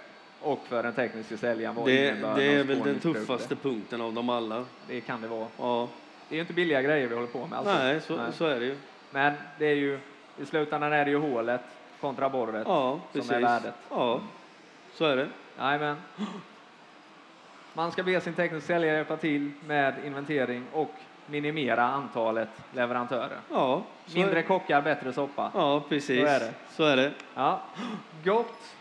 och 0.41 0.67
för 0.67 0.83
den 0.83 0.93
tekniska 0.93 1.37
säljaren. 1.37 1.75
Det, 1.85 2.11
det 2.35 2.55
är 2.55 2.63
väl 2.63 2.79
den 2.79 2.99
tuffaste 2.99 3.55
punkten 3.55 4.01
av 4.01 4.13
dem 4.13 4.29
alla. 4.29 4.65
Det 4.87 5.01
kan 5.01 5.21
det 5.21 5.27
vara. 5.27 5.47
Ja. 5.57 5.89
Det 6.29 6.35
är 6.35 6.37
ju 6.37 6.41
inte 6.41 6.53
billiga 6.53 6.81
grejer 6.81 7.07
vi 7.07 7.15
håller 7.15 7.27
på 7.27 7.47
med. 7.47 7.59
Alltså. 7.59 7.73
Nej, 7.73 8.01
så, 8.01 8.15
Nej. 8.17 8.33
så 8.33 8.45
är 8.45 8.59
det 8.59 8.65
ju. 8.65 8.77
Men 9.11 9.33
det 9.59 9.65
är 9.65 9.75
ju, 9.75 9.99
i 10.37 10.45
slutändan 10.45 10.93
är 10.93 11.05
det 11.05 11.11
ju 11.11 11.17
hålet 11.17 11.61
kontra 12.01 12.29
borret 12.29 12.63
Ja, 12.67 12.99
som 13.13 13.35
är 13.35 13.41
värdet. 13.41 13.75
Ja, 13.89 14.21
så 14.93 15.05
är 15.05 15.15
det. 15.15 15.27
Jajamän. 15.59 15.95
Man 17.73 17.91
ska 17.91 18.03
be 18.03 18.21
sin 18.21 18.33
tekniska 18.33 18.67
säljare 18.67 18.95
hjälpa 18.95 19.17
till 19.17 19.51
med 19.67 19.95
inventering 20.05 20.63
och 20.73 20.91
minimera 21.27 21.83
antalet 21.83 22.49
leverantörer. 22.73 23.37
Ja, 23.51 23.83
Mindre 24.15 24.39
är, 24.39 24.43
kockar, 24.43 24.81
bättre 24.81 25.13
soppa. 25.13 25.51
ja 25.53 25.83
precis. 25.89 26.21
Så 26.21 26.27
är 26.27 26.39
det. 26.39 26.53
Så 26.69 26.83
är 26.83 26.97
det. 26.97 27.11
Ja, 27.35 27.61
gott. 28.23 28.75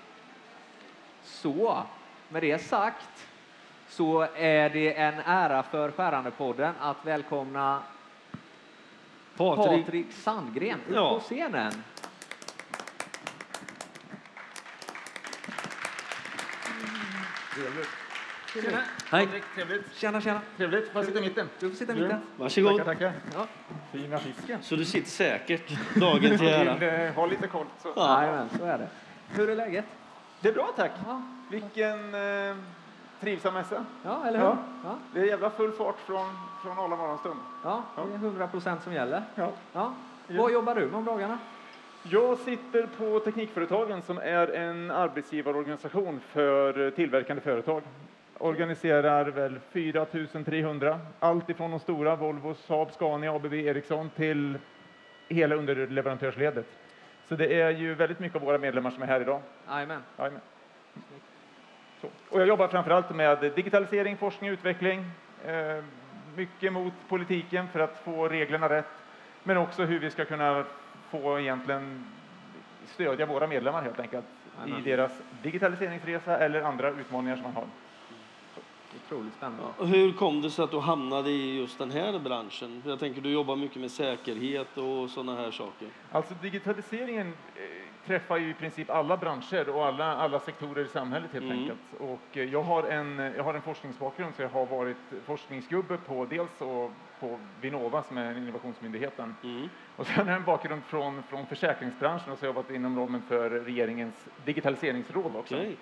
Så, 1.24 1.82
med 2.28 2.42
det 2.42 2.58
sagt 2.62 3.26
så 3.88 4.26
är 4.36 4.70
det 4.70 4.94
en 4.98 5.14
ära 5.26 5.62
för 5.62 5.90
Skärandepodden 5.90 6.74
att 6.80 6.96
välkomna 7.02 7.82
Patrik, 9.36 9.84
Patrik 9.86 10.12
Sandgren 10.12 10.78
upp 10.88 10.94
Ja. 10.94 11.14
på 11.14 11.20
scenen. 11.20 11.72
Tjena! 18.62 18.78
Hej. 19.10 19.28
Trevligt. 19.54 19.94
Tjena, 19.94 20.20
tjena. 20.20 20.40
Trevligt. 20.56 20.92
Får 20.92 20.98
jag 20.98 21.06
sitta 21.06 21.18
i 21.18 21.22
mitten? 21.22 21.48
Du 21.60 21.70
får 21.70 21.76
sitta 21.76 21.92
i 21.92 22.00
mitten. 22.00 22.20
varsågod. 22.36 22.78
Tackar, 22.78 22.92
tackar. 22.94 23.12
Ja. 23.34 23.46
Fina 23.92 24.18
fisken. 24.18 24.62
Så 24.62 24.76
du 24.76 24.84
sitter 24.84 25.10
säkert 25.10 25.94
dagen 25.94 26.38
till 26.38 26.48
ära. 26.48 27.04
Eh, 27.06 27.14
ha 27.14 27.26
lite 27.26 27.46
koll. 27.46 27.66
Så. 27.82 27.92
Ja. 27.96 28.22
Jajamän, 28.22 28.48
så 28.58 28.64
är 28.64 28.78
det. 28.78 28.88
Hur 29.28 29.50
är 29.50 29.56
läget? 29.56 29.84
Det 30.40 30.48
är 30.48 30.52
bra 30.52 30.72
tack. 30.76 30.90
Ja, 31.06 31.22
Vilken 31.50 32.14
eh, 32.14 32.56
trivsam 33.20 33.54
mässa. 33.54 33.84
ja 34.04 34.25
eller 34.26 34.38
hur? 34.38 34.46
Ja. 34.46 34.56
Ja. 34.84 34.98
Det 35.14 35.20
är 35.20 35.25
jävla 35.25 35.50
full 35.50 35.72
fart 35.72 35.98
från, 36.06 36.26
från 36.62 36.78
Arla 36.78 36.96
morgonstund. 36.96 37.40
Ja, 37.64 37.82
det 37.96 38.14
är 38.14 38.16
100 38.16 38.46
procent 38.48 38.82
som 38.82 38.92
gäller. 38.92 39.22
Ja. 39.34 39.52
Ja. 39.72 39.94
Vad 40.28 40.52
jobbar 40.52 40.75
du 40.75 40.86
med 40.86 40.94
om 40.94 41.04
dagarna? 41.04 41.38
Jag 42.02 42.38
sitter 42.38 42.86
på 42.98 43.20
Teknikföretagen 43.20 44.02
som 44.02 44.18
är 44.18 44.48
en 44.48 44.90
arbetsgivarorganisation 44.90 46.20
för 46.32 46.90
tillverkande 46.90 47.42
företag. 47.42 47.82
Organiserar 48.38 49.25
väl 49.25 49.61
4 49.73 50.07
300, 50.45 51.00
allt 51.19 51.50
ifrån 51.50 51.71
de 51.71 51.81
stora 51.81 52.16
Volvo, 52.16 52.55
Saab, 52.55 52.93
Scania, 52.93 53.33
ABB, 53.33 53.55
Ericsson 53.55 54.11
till 54.11 54.59
hela 55.28 55.55
underleverantörsledet. 55.55 56.66
Så 57.28 57.37
det 57.37 57.61
är 57.61 57.71
ju 57.71 57.95
väldigt 57.95 58.19
mycket 58.19 58.37
av 58.37 58.43
våra 58.43 58.59
medlemmar 58.59 58.90
som 58.90 59.02
är 59.02 59.07
här 59.07 59.21
idag. 59.21 59.40
Jajamän. 59.69 60.02
Jajamän. 60.19 60.40
Så. 62.00 62.09
Och 62.28 62.40
jag 62.40 62.49
jobbar 62.49 62.69
framförallt 62.69 63.14
med 63.14 63.52
digitalisering, 63.57 64.16
forskning 64.16 64.50
och 64.50 64.55
utveckling. 64.55 65.05
Eh, 65.47 65.85
mycket 66.37 66.73
mot 66.73 66.93
politiken 67.09 67.69
för 67.69 67.81
att 67.81 67.99
få 68.05 68.28
reglerna 68.28 68.69
rätt. 68.69 69.05
Men 69.43 69.57
också 69.57 69.85
hur 69.85 69.99
vi 69.99 70.11
ska 70.11 70.25
kunna 70.25 70.64
få 71.11 71.40
egentligen 71.40 72.05
stödja 72.87 73.26
våra 73.26 73.47
medlemmar 73.47 73.83
helt 73.83 74.00
enkelt 74.00 74.26
Jajamän. 74.59 74.81
i 74.81 74.90
deras 74.90 75.12
digitaliseringsresa 75.43 76.38
eller 76.38 76.62
andra 76.62 76.90
utmaningar 76.90 77.37
som 77.37 77.43
man 77.43 77.55
har. 77.55 77.64
Otroligt 79.04 79.34
spännande. 79.34 79.64
Och 79.78 79.88
hur 79.88 80.12
kom 80.12 80.42
det 80.42 80.50
sig 80.50 80.64
att 80.64 80.70
du 80.70 80.78
hamnade 80.80 81.30
i 81.30 81.56
just 81.58 81.78
den 81.78 81.90
här 81.90 82.18
branschen? 82.18 82.82
För 82.82 82.90
Jag 82.90 82.98
tänker 82.98 83.20
du 83.20 83.30
jobbar 83.30 83.56
mycket 83.56 83.80
med 83.80 83.90
säkerhet 83.90 84.78
och 84.78 85.10
sådana 85.10 85.36
här 85.36 85.50
saker. 85.50 85.88
Alltså 86.12 86.34
digitaliseringen 86.42 87.26
eh, 87.28 87.62
träffar 88.06 88.36
ju 88.36 88.50
i 88.50 88.54
princip 88.54 88.90
alla 88.90 89.16
branscher 89.16 89.68
och 89.68 89.86
alla, 89.86 90.16
alla 90.16 90.40
sektorer 90.40 90.84
i 90.84 90.88
samhället 90.88 91.32
helt 91.32 91.44
Mm. 91.44 91.58
enkelt. 91.58 91.80
Och 91.98 92.36
eh, 92.36 92.44
jag 92.44 92.62
har, 92.62 92.82
en, 92.82 93.18
jag 93.18 93.44
har 93.44 93.54
en 93.54 93.62
forskningsbakgrund 93.62 94.34
så 94.34 94.42
jag 94.42 94.48
har 94.48 94.66
varit 94.66 94.96
forskningsgubbe 95.26 95.96
på 95.96 96.24
dels 96.24 96.60
och 96.60 96.92
på 97.20 97.38
Vinnova 97.60 98.02
som 98.02 98.18
är 98.18 98.36
innovationsmyndigheten. 98.36 99.34
Mm. 99.44 99.68
Och 99.96 100.06
sen 100.06 100.14
har 100.14 100.26
jag 100.32 100.36
en 100.36 100.44
bakgrund 100.44 100.82
från, 100.84 101.22
från 101.22 101.46
försäkringsbranschen 101.46 102.32
och 102.32 102.38
så 102.38 102.42
har 102.46 102.48
jag 102.48 102.56
jobbat 102.56 102.70
inom 102.70 102.98
ramen 102.98 103.22
för 103.28 103.50
regeringens 103.50 104.28
digitaliseringsråd 104.44 105.36
också. 105.36 105.54
Okej. 105.54 105.76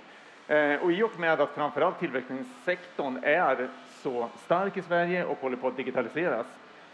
Eh, 0.49 0.83
och 0.83 0.93
i 0.93 1.03
och 1.03 1.19
med 1.21 1.41
att 1.41 1.51
framförallt 1.55 1.99
tillverkningssektorn 1.99 3.21
är 3.25 3.69
så 4.03 4.29
stark 4.45 4.77
i 4.77 4.83
Sverige 4.83 5.25
och 5.25 5.39
håller 5.39 5.57
på 5.57 5.69
att 5.69 5.77
digitaliseras 5.77 6.47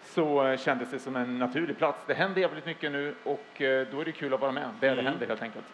så 0.05 0.47
eh, 0.47 0.59
kändes 0.59 0.91
det 0.91 0.99
som 0.99 1.17
en 1.17 1.39
naturlig 1.39 1.79
plats. 1.79 1.99
Det 2.07 2.15
händer 2.15 2.41
jävligt 2.41 2.67
mycket 2.67 2.93
nu 2.93 3.15
och 3.25 3.63
eh, 3.63 3.87
då 3.91 4.01
är 4.01 4.05
det 4.05 4.13
kul 4.13 4.35
att 4.35 4.41
vara 4.41 4.53
med 4.53 4.69
där 4.81 4.89
det 4.89 4.93
Mm. 4.93 5.07
händer 5.07 5.27
helt 5.27 5.43
enkelt. 5.43 5.67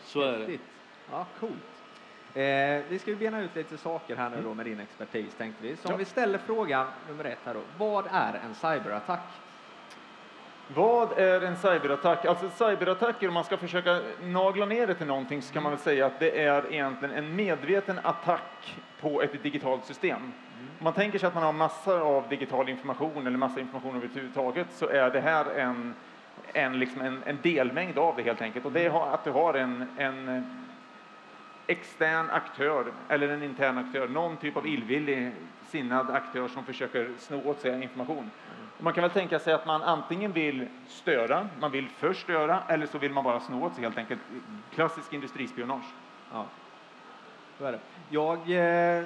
Så 0.00 0.22
är 0.22 0.38
det. 0.38 0.58
Ja, 1.10 1.26
coolt. 1.40 1.52
Eh, 2.34 2.84
vi 2.88 2.98
ska 3.00 3.10
ju 3.10 3.16
bena 3.16 3.40
ut 3.42 3.56
lite 3.56 3.76
saker 3.78 4.16
här 4.16 4.30
nu 4.30 4.36
då 4.42 4.54
med 4.54 4.66
din 4.66 4.80
expertis 4.80 5.34
tänkte 5.34 5.62
vi. 5.62 5.76
Så 5.76 5.88
om 5.88 5.92
Ja. 5.92 5.96
vi 5.98 6.04
ställer 6.04 6.38
frågan 6.38 6.86
nummer 7.08 7.24
ett 7.24 7.38
här 7.44 7.54
då. 7.54 7.60
Vad 7.78 8.06
är 8.12 8.40
en 8.44 8.54
cyberattack? 8.54 9.20
Vad 10.74 11.18
är 11.18 11.40
en 11.40 11.56
cyberattack? 11.56 12.24
Alltså 12.24 12.50
cyberattacker, 12.50 13.28
om 13.28 13.34
man 13.34 13.44
ska 13.44 13.56
försöka 13.56 14.00
nagla 14.22 14.66
ner 14.66 14.86
det 14.86 14.94
till 14.94 15.06
någonting 15.06 15.42
så 15.42 15.52
kan 15.52 15.62
man 15.62 15.72
väl 15.72 15.80
säga 15.80 16.06
att 16.06 16.20
det 16.20 16.44
är 16.44 16.72
egentligen 16.72 17.14
en 17.14 17.36
medveten 17.36 18.00
attack 18.02 18.76
på 19.00 19.22
ett 19.22 19.42
digitalt 19.42 19.84
system. 19.84 20.32
Om 20.78 20.84
man 20.84 20.92
tänker 20.92 21.18
sig 21.18 21.26
att 21.26 21.34
man 21.34 21.42
har 21.42 21.52
massor 21.52 22.00
av 22.00 22.28
digital 22.28 22.68
information 22.68 23.26
eller 23.26 23.38
massa 23.38 23.60
information 23.60 23.96
överhuvudtaget 23.96 24.66
så 24.70 24.88
är 24.88 25.10
det 25.10 25.20
här 25.20 25.44
en, 25.56 25.94
en, 26.52 26.78
liksom 26.78 27.00
en, 27.00 27.22
en 27.26 27.38
delmängd 27.42 27.98
av 27.98 28.16
det 28.16 28.22
helt 28.22 28.42
enkelt. 28.42 28.64
Och 28.64 28.72
det 28.72 28.84
är 28.84 29.14
att 29.14 29.24
du 29.24 29.30
har 29.30 29.54
en, 29.54 29.86
en 29.96 30.44
extern 31.66 32.30
aktör 32.30 32.84
eller 33.08 33.28
en 33.28 33.42
intern 33.42 33.78
aktör, 33.78 34.08
någon 34.08 34.36
typ 34.36 34.56
av 34.56 34.66
illvillig 34.66 35.32
sinnad 35.68 36.10
aktör 36.10 36.48
som 36.48 36.64
försöker 36.64 37.10
sno 37.18 37.42
åt 37.44 37.60
sig 37.60 37.82
information. 37.82 38.30
Man 38.80 38.92
kan 38.92 39.02
väl 39.02 39.10
tänka 39.10 39.38
sig 39.38 39.52
att 39.52 39.66
man 39.66 39.82
antingen 39.82 40.32
vill 40.32 40.68
störa, 40.86 41.48
man 41.60 41.70
vill 41.70 41.88
förstöra 41.88 42.62
eller 42.68 42.86
så 42.86 42.98
vill 42.98 43.12
man 43.12 43.24
bara 43.24 43.40
sno 43.40 43.64
åt 43.64 43.74
sig 43.74 43.84
helt 43.84 43.98
enkelt. 43.98 44.20
Klassisk 44.70 45.12
industrispionage. 45.12 45.94
Ja. 46.30 46.46
Jag 48.08 48.38
eh, 48.38 49.04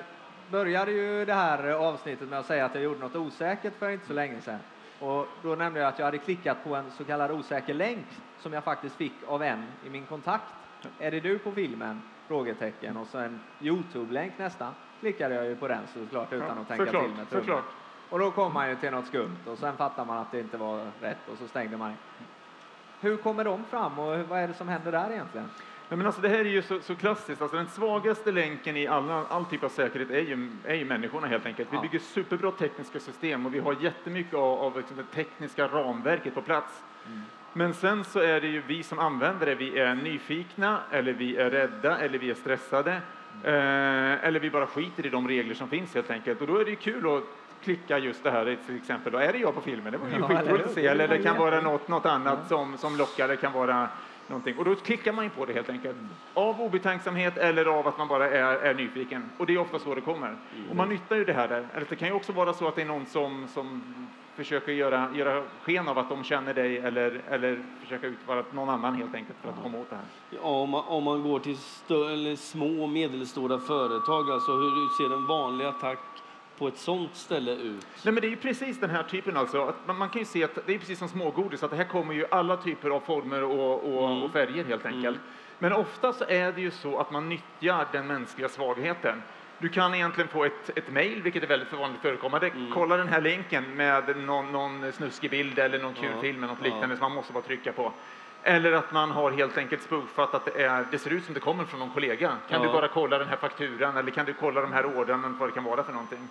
började 0.50 0.92
ju 0.92 1.24
det 1.24 1.34
här 1.34 1.68
avsnittet 1.68 2.28
med 2.28 2.38
att 2.38 2.46
säga 2.46 2.64
att 2.64 2.74
jag 2.74 2.84
gjorde 2.84 3.00
något 3.00 3.16
osäkert 3.16 3.78
för 3.78 3.90
inte 3.90 4.06
så 4.06 4.12
länge 4.12 4.40
sedan. 4.40 4.58
Och 4.98 5.26
då 5.42 5.54
nämnde 5.54 5.80
jag 5.80 5.88
att 5.88 5.98
jag 5.98 6.06
hade 6.06 6.18
klickat 6.18 6.64
på 6.64 6.74
en 6.74 6.90
så 6.90 7.04
kallad 7.04 7.30
osäker 7.30 7.74
länk 7.74 8.06
som 8.38 8.52
jag 8.52 8.64
faktiskt 8.64 8.96
fick 8.96 9.22
av 9.22 9.42
en 9.42 9.72
i 9.82 9.90
min 9.90 10.06
kontakt. 10.06 10.54
Är 10.98 11.10
det 11.10 11.20
du 11.20 11.38
på 11.38 11.52
filmen? 11.52 12.02
Frågetecken 12.28 12.96
och 12.96 13.06
så 13.06 13.18
en 13.18 13.40
Youtube-länk 13.60 14.38
nästan. 14.38 14.74
Klickade 15.00 15.34
jag 15.34 15.46
ju 15.46 15.56
på 15.56 15.68
den 15.68 15.86
såklart 15.86 16.32
utan 16.32 16.58
att 16.58 16.68
tänka 16.68 16.84
förklart, 16.84 17.04
till 17.04 17.14
med 17.16 17.28
tummen. 17.28 17.44
förklart. 17.44 17.81
Och 18.12 18.18
då 18.18 18.30
kom 18.30 18.52
man 18.54 18.68
ju 18.70 18.76
till 18.76 18.90
något 18.90 19.06
skumt 19.06 19.36
och 19.46 19.58
sen 19.58 19.76
fattar 19.76 20.04
man 20.04 20.18
att 20.18 20.32
det 20.32 20.40
inte 20.40 20.56
var 20.56 20.86
rätt 21.00 21.28
och 21.32 21.38
så 21.38 21.48
stängde 21.48 21.76
man. 21.76 21.92
Hur 23.00 23.16
kommer 23.16 23.44
de 23.44 23.64
fram 23.64 23.98
och 23.98 24.18
vad 24.28 24.38
är 24.38 24.48
det 24.48 24.54
som 24.54 24.68
händer 24.68 24.92
där 24.92 25.10
egentligen? 25.10 25.46
Nej, 25.88 25.96
men 25.96 26.06
alltså 26.06 26.20
det 26.22 26.28
här 26.28 26.38
är 26.38 26.44
ju 26.44 26.62
så, 26.62 26.80
så 26.80 26.94
klassiskt. 26.94 27.42
Alltså 27.42 27.56
den 27.56 27.68
svagaste 27.68 28.32
länken 28.32 28.76
i 28.76 28.86
alla, 28.86 29.26
all 29.28 29.44
typ 29.44 29.64
av 29.64 29.68
säkerhet 29.68 30.10
är 30.10 30.20
ju, 30.20 30.50
är 30.64 30.74
ju 30.74 30.84
människorna 30.84 31.26
helt 31.26 31.46
enkelt. 31.46 31.72
Vi 31.72 31.76
Ja. 31.76 31.82
bygger 31.82 31.98
superbra 31.98 32.50
tekniska 32.50 33.00
system 33.00 33.46
och 33.46 33.54
vi 33.54 33.58
har 33.58 33.76
jättemycket 33.80 34.34
av, 34.34 34.58
av 34.58 34.76
liksom 34.76 34.96
det 34.96 35.04
tekniska 35.04 35.66
ramverket 35.68 36.34
på 36.34 36.42
plats. 36.42 36.82
Men 37.52 37.74
sen 37.74 38.04
så 38.04 38.20
är 38.20 38.40
det 38.40 38.46
ju 38.46 38.62
vi 38.66 38.82
som 38.82 38.98
användare, 38.98 39.54
vi 39.54 39.78
är 39.78 39.94
nyfikna 39.94 40.78
eller 40.90 41.12
vi 41.12 41.36
är 41.36 41.50
rädda 41.50 41.98
eller 41.98 42.18
vi 42.18 42.30
är 42.30 42.34
stressade. 42.34 42.92
Eh, 43.44 44.24
eller 44.24 44.40
vi 44.40 44.50
bara 44.50 44.66
skiter 44.66 45.06
i 45.06 45.08
de 45.08 45.28
regler 45.28 45.54
som 45.54 45.68
finns 45.68 45.94
helt 45.94 46.10
enkelt. 46.10 46.40
Och 46.40 46.46
då 46.46 46.56
är 46.58 46.64
det 46.64 46.70
ju 46.70 46.76
kul 46.76 47.16
att 47.16 47.22
klicka 47.64 47.98
just 47.98 48.24
det 48.24 48.30
här 48.30 48.56
till 48.66 48.76
exempel. 48.76 49.12
Då 49.12 49.18
är 49.18 49.32
det 49.32 49.38
jag 49.38 49.54
på 49.54 49.60
filmen? 49.60 49.92
Det 49.92 49.98
var 49.98 50.08
ju 50.08 50.14
Ja, 50.18 50.28
skitroligt 50.28 50.66
att 50.66 50.72
se. 50.72 50.86
Eller 50.86 51.08
det 51.08 51.16
Ja, 51.16 51.22
kan 51.22 51.38
vara 51.38 51.60
något, 51.60 51.88
något 51.88 52.06
annat 52.06 52.48
som, 52.48 52.78
som 52.78 52.96
lockar. 52.96 53.28
Det 53.28 53.36
kan 53.36 53.52
vara 53.52 53.88
någonting. 54.26 54.58
Och 54.58 54.64
då 54.64 54.74
klickar 54.74 55.12
man 55.12 55.24
ju 55.24 55.30
på 55.30 55.44
det 55.44 55.52
helt 55.52 55.68
enkelt. 55.70 55.96
Av 56.34 56.60
obetänksamhet 56.60 57.38
eller 57.38 57.64
av 57.64 57.88
att 57.88 57.98
man 57.98 58.08
bara 58.08 58.30
är, 58.30 58.56
är 58.56 58.74
nyfiken. 58.74 59.30
Och 59.38 59.46
det 59.46 59.54
är 59.54 59.58
ofta 59.58 59.78
så 59.78 59.94
det 59.94 60.00
kommer. 60.00 60.36
Och 60.70 60.76
man 60.76 60.88
nyttar 60.88 61.16
ju 61.16 61.24
det 61.24 61.32
här 61.32 61.48
där. 61.48 61.66
Eller 61.74 61.86
det 61.88 61.96
kan 61.96 62.08
ju 62.08 62.14
också 62.14 62.32
vara 62.32 62.52
så 62.52 62.68
att 62.68 62.74
det 62.76 62.82
är 62.82 62.86
någon 62.86 63.06
som, 63.06 63.48
som 63.48 63.82
försöker 64.34 64.72
göra, 64.72 65.08
göra 65.14 65.42
sken 65.62 65.88
av 65.88 65.98
att 65.98 66.08
de 66.08 66.24
känner 66.24 66.54
dig 66.54 66.78
eller, 66.78 67.20
eller 67.28 67.62
försöka 67.80 68.06
utvara 68.06 68.44
någon 68.50 68.68
annan 68.68 68.94
helt 68.94 69.14
enkelt 69.14 69.38
för 69.42 69.48
att 69.48 69.62
komma 69.62 69.78
åt 69.78 69.90
det 69.90 69.96
här. 69.96 70.04
Ja, 70.30 70.40
om, 70.40 70.70
man, 70.70 70.84
om 70.86 71.04
man 71.04 71.22
går 71.22 71.38
till 71.38 71.56
stö, 71.58 72.36
små 72.36 72.82
och 72.82 72.88
medelstora 72.88 73.58
företag, 73.58 74.30
alltså 74.30 74.52
hur 74.52 75.08
ser 75.08 75.14
en 75.14 75.26
vanlig 75.26 75.64
attack 75.64 75.98
på 76.62 76.68
ett 76.68 76.78
sånt 76.78 77.16
ställe 77.16 77.50
ut? 77.52 77.86
Nej, 78.04 78.12
men 78.14 78.20
det 78.20 78.26
är 78.26 78.30
ju 78.30 78.36
precis 78.36 78.80
den 78.80 78.90
här 78.90 79.02
typen 79.02 79.36
alltså. 79.36 79.62
Att 79.64 79.86
man, 79.86 79.96
man 79.98 80.08
kan 80.08 80.18
ju 80.18 80.24
se 80.24 80.44
att 80.44 80.58
det 80.66 80.74
är 80.74 80.78
precis 80.78 80.98
som 80.98 81.08
smågodis, 81.08 81.62
att 81.62 81.70
det 81.70 81.76
här 81.76 81.84
kommer 81.84 82.14
ju 82.14 82.26
alla 82.30 82.56
typer 82.56 82.90
av 82.90 83.00
former 83.00 83.42
och, 83.42 83.74
och, 83.94 84.10
Mm. 84.10 84.22
och 84.22 84.32
färger 84.32 84.64
helt 84.64 84.86
enkelt. 84.86 85.18
Men 85.58 85.72
ofta 85.72 86.12
så 86.12 86.24
är 86.28 86.52
det 86.52 86.60
ju 86.60 86.70
så 86.70 86.98
att 86.98 87.10
man 87.10 87.28
nyttjar 87.28 87.86
den 87.92 88.06
mänskliga 88.06 88.48
svagheten. 88.48 89.22
Du 89.58 89.68
kan 89.68 89.94
egentligen 89.94 90.28
få 90.28 90.44
ett, 90.44 90.70
ett 90.78 90.90
mejl, 90.90 91.22
vilket 91.22 91.42
är 91.42 91.46
väldigt 91.46 91.72
vanligt 91.72 92.00
förekommande. 92.00 92.50
Kolla 92.74 92.96
den 92.96 93.08
här 93.08 93.20
länken 93.20 93.64
med 93.76 94.16
någon, 94.16 94.52
någon 94.52 94.92
snuskig 94.92 95.30
bild 95.30 95.58
eller 95.58 95.78
någon 95.78 95.94
kul 95.94 96.10
Ja. 96.14 96.20
film 96.20 96.44
eller 96.44 96.54
något 96.54 96.62
Ja. 96.62 96.70
liknande 96.70 96.96
som 96.96 97.02
man 97.04 97.12
måste 97.12 97.32
bara 97.32 97.42
trycka 97.42 97.72
på. 97.72 97.92
Eller 98.42 98.72
att 98.72 98.92
man 98.92 99.10
har 99.10 99.30
helt 99.30 99.58
enkelt 99.58 99.82
spoofat 99.82 100.34
att 100.34 100.44
det, 100.44 100.62
är, 100.64 100.84
det 100.90 100.98
ser 100.98 101.10
ut 101.12 101.24
som 101.24 101.34
det 101.34 101.40
kommer 101.40 101.64
från 101.64 101.80
någon 101.80 101.90
kollega. 101.90 102.28
Kan 102.48 102.60
Ja. 102.62 102.66
du 102.66 102.72
bara 102.72 102.88
kolla 102.88 103.18
den 103.18 103.28
här 103.28 103.36
fakturan 103.36 103.96
eller 103.96 104.10
kan 104.10 104.26
du 104.26 104.32
kolla 104.32 104.60
de 104.60 104.72
här 104.72 104.86
ordrarna, 104.86 105.28
vad 105.38 105.48
det 105.48 105.52
kan 105.52 105.64
vara 105.64 105.82
för 105.84 105.92
någonting. 105.92 106.28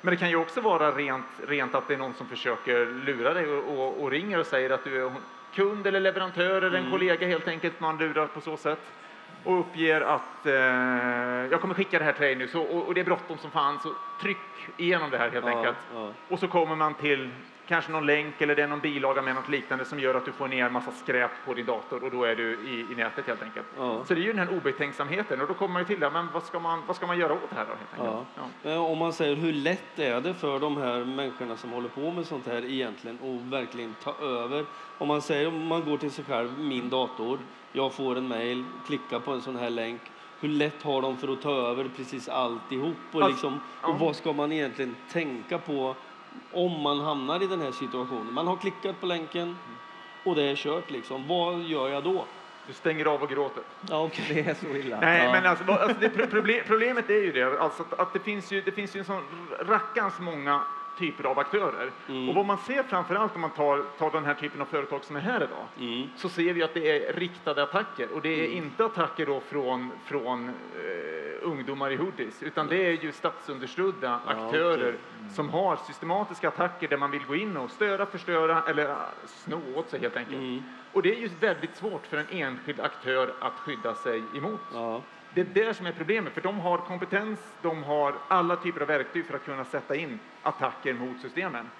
Men 0.00 0.10
det 0.14 0.16
kan 0.16 0.30
ju 0.30 0.36
också 0.36 0.60
vara 0.60 0.90
rent, 0.90 1.24
rent 1.48 1.74
att 1.74 1.88
det 1.88 1.94
är 1.94 1.98
någon 1.98 2.14
som 2.14 2.26
försöker 2.28 2.86
lura 2.86 3.34
dig 3.34 3.46
och, 3.48 3.78
och, 3.78 4.02
och 4.02 4.10
ringer 4.10 4.38
och 4.38 4.46
säger 4.46 4.70
att 4.70 4.84
du 4.84 5.06
är 5.06 5.12
kund 5.54 5.86
eller 5.86 6.00
leverantör 6.00 6.62
eller 6.62 6.78
en 6.78 6.90
kollega 6.90 7.26
helt 7.26 7.48
enkelt. 7.48 7.80
Man 7.80 7.98
lurar 7.98 8.26
på 8.26 8.40
så 8.40 8.56
sätt 8.56 8.80
och 9.44 9.60
uppger 9.60 10.00
att 10.00 10.46
eh, 10.46 10.52
jag 11.50 11.60
kommer 11.60 11.74
skicka 11.74 11.98
det 11.98 12.04
här 12.04 12.12
till 12.12 12.22
dig 12.22 12.34
nu 12.34 12.48
så, 12.48 12.62
och, 12.62 12.86
och 12.86 12.94
det 12.94 13.00
är 13.00 13.04
bråttom 13.04 13.38
som 13.38 13.50
fan 13.50 13.78
så 13.80 13.94
tryck 14.20 14.68
igenom 14.76 15.10
det 15.10 15.18
här 15.18 15.30
helt 15.30 15.46
Ja, 15.46 15.56
enkelt. 15.58 15.76
ja. 15.94 16.12
Och 16.28 16.38
så 16.38 16.48
kommer 16.48 16.76
man 16.76 16.94
till 16.94 17.30
kanske 17.72 17.92
någon 17.92 18.06
länk 18.06 18.40
eller 18.40 18.56
det 18.56 18.62
är 18.62 18.66
någon 18.68 18.80
bilaga 18.80 19.22
med 19.22 19.34
något 19.34 19.48
liknande 19.48 19.84
som 19.84 20.00
gör 20.00 20.14
att 20.14 20.24
du 20.24 20.32
får 20.32 20.48
ner 20.48 20.66
en 20.66 20.72
massa 20.72 20.90
skräp 20.90 21.30
på 21.46 21.54
din 21.54 21.66
dator 21.66 22.04
och 22.04 22.10
då 22.10 22.24
är 22.24 22.36
du 22.36 22.52
i, 22.52 22.92
i 22.92 22.94
nätet 22.96 23.26
helt 23.26 23.42
enkelt. 23.42 23.66
Ja. 23.78 24.04
Så 24.04 24.14
det 24.14 24.20
är 24.20 24.22
ju 24.22 24.32
den 24.32 24.48
här 24.48 24.56
obetänksamheten 24.56 25.40
och 25.40 25.48
då 25.48 25.54
kommer 25.54 25.72
man 25.72 25.82
ju 25.82 25.86
till 25.86 26.00
det, 26.00 26.10
men 26.10 26.28
vad 26.32 26.42
ska 26.42 26.58
man, 26.58 26.82
vad 26.86 26.96
ska 26.96 27.06
man 27.06 27.18
göra 27.18 27.32
åt 27.32 27.50
det 27.50 27.56
här 27.56 27.64
då 27.64 27.70
helt 27.72 27.92
enkelt? 27.92 28.26
Ja. 28.62 28.70
Ja. 28.70 28.78
Om 28.78 28.98
man 28.98 29.12
säger 29.12 29.36
hur 29.36 29.52
lätt 29.52 29.98
är 29.98 30.20
det 30.20 30.34
för 30.34 30.60
de 30.60 30.76
här 30.76 31.04
människorna 31.04 31.56
som 31.56 31.70
håller 31.70 31.88
på 31.88 32.10
med 32.10 32.26
sånt 32.26 32.46
här 32.46 32.64
egentligen 32.64 33.18
att 33.22 33.52
verkligen 33.52 33.94
ta 34.02 34.14
över? 34.20 34.64
Om 34.98 35.08
man 35.08 35.22
säger 35.22 35.48
om 35.48 35.66
man 35.66 35.84
går 35.84 35.98
till 35.98 36.10
sig 36.10 36.24
själv, 36.24 36.58
min 36.58 36.88
dator, 36.90 37.38
jag 37.72 37.92
får 37.92 38.16
en 38.18 38.28
mail, 38.28 38.64
klickar 38.86 39.18
på 39.18 39.32
en 39.32 39.40
sån 39.40 39.56
här 39.56 39.70
länk. 39.70 40.00
Hur 40.40 40.48
lätt 40.48 40.82
har 40.82 41.02
de 41.02 41.16
för 41.16 41.32
att 41.32 41.42
ta 41.42 41.52
över 41.52 41.90
precis 41.96 42.28
alltihop? 42.28 42.96
Och, 43.12 43.22
Alltså, 43.22 43.30
liksom, 43.30 43.60
och 43.80 43.98
vad 43.98 44.16
ska 44.16 44.32
man 44.32 44.52
egentligen 44.52 44.96
tänka 45.12 45.58
på 45.58 45.94
om 46.50 46.80
man 46.80 47.00
hamnar 47.00 47.42
i 47.42 47.46
den 47.46 47.60
här 47.60 47.72
situationen? 47.72 48.34
Man 48.34 48.46
har 48.46 48.56
klickat 48.56 49.00
på 49.00 49.06
länken 49.06 49.58
och 50.22 50.34
det 50.34 50.42
är 50.42 50.56
kört 50.56 50.90
liksom. 50.90 51.26
Vad 51.28 51.62
gör 51.62 51.88
jag 51.88 52.04
då? 52.04 52.28
Du 52.66 52.72
stänger 52.72 53.04
av 53.04 53.22
och 53.22 53.28
gråter. 53.28 53.62
Ja, 53.80 54.02
okej. 54.04 54.24
Det 54.28 54.50
är 54.50 54.54
så 54.54 54.66
illa. 54.66 55.00
Nej, 55.00 55.24
Ja. 55.26 55.32
men 55.32 55.46
alltså, 55.46 55.64
alltså 55.72 56.00
det, 56.00 56.08
pro- 56.08 56.26
problem, 56.26 56.64
problemet 56.66 57.10
är 57.10 57.14
ju 57.22 57.32
det, 57.32 57.60
alltså 57.60 57.82
att, 57.82 58.00
att 58.00 58.12
det, 58.12 58.20
finns 58.20 58.52
ju, 58.52 58.62
det 58.62 58.72
finns 58.72 58.96
ju 58.96 58.98
en 58.98 59.04
sån 59.04 59.48
rackans 59.60 60.18
många 60.20 60.62
typer 60.98 61.24
av 61.24 61.38
aktörer. 61.38 61.90
Mm. 62.08 62.28
Och 62.28 62.34
vad 62.34 62.46
man 62.46 62.58
ser 62.58 62.82
framför 62.82 63.14
allt 63.14 63.34
om 63.34 63.40
man 63.40 63.50
tar, 63.50 63.84
tar 63.98 64.10
den 64.10 64.24
här 64.24 64.34
typen 64.34 64.60
av 64.60 64.64
företag 64.64 65.04
som 65.04 65.16
är 65.16 65.20
här 65.20 65.36
idag, 65.42 65.66
Mm. 65.80 66.08
så 66.16 66.28
ser 66.28 66.52
vi 66.52 66.62
att 66.62 66.74
det 66.74 67.08
är 67.08 67.12
riktade 67.12 67.62
attacker. 67.62 68.08
Och 68.12 68.22
det 68.22 68.28
är 68.44 68.48
inte 68.48 68.84
attacker 68.84 69.26
då 69.26 69.40
från, 69.40 69.90
från 70.04 70.48
eh, 70.48 70.52
ungdomar 71.42 71.90
i 71.90 71.96
hoodies, 71.96 72.42
utan 72.42 72.66
det 72.66 72.86
är 72.86 73.04
ju 73.04 73.12
statsunderstödda 73.12 74.20
Ja, 74.26 74.32
aktörer 74.32 74.88
okej. 74.88 75.30
som 75.34 75.50
har 75.50 75.76
systematiska 75.76 76.48
attacker 76.48 76.88
där 76.88 76.96
man 76.96 77.10
vill 77.10 77.24
gå 77.28 77.34
in 77.36 77.56
och 77.56 77.70
störa, 77.70 78.06
förstöra 78.06 78.62
eller 78.68 78.88
ah, 78.88 79.08
sno 79.26 79.60
åt 79.76 79.88
sig 79.90 80.00
helt 80.00 80.16
enkelt. 80.16 80.36
Mm. 80.38 80.62
Och 80.92 81.02
det 81.02 81.12
är 81.14 81.20
ju 81.20 81.28
väldigt 81.40 81.76
svårt 81.76 82.06
för 82.06 82.16
en 82.16 82.26
enskild 82.30 82.80
aktör 82.80 83.34
att 83.40 83.52
skydda 83.52 83.94
sig 83.94 84.22
emot. 84.34 84.60
Ja. 84.74 85.02
Det 85.34 85.40
är 85.40 85.44
det 85.44 85.74
som 85.74 85.86
är 85.86 85.92
problemet, 85.92 86.32
för 86.32 86.40
de 86.40 86.60
har 86.60 86.78
kompetens, 86.78 87.56
de 87.62 87.82
har 87.82 88.14
alla 88.28 88.56
typer 88.56 88.80
av 88.80 88.86
verktyg 88.86 89.26
för 89.26 89.34
att 89.34 89.44
kunna 89.44 89.64
sätta 89.64 89.96
in 89.96 90.18
attacker 90.42 90.94
mot 90.94 91.20
systemen. 91.20 91.70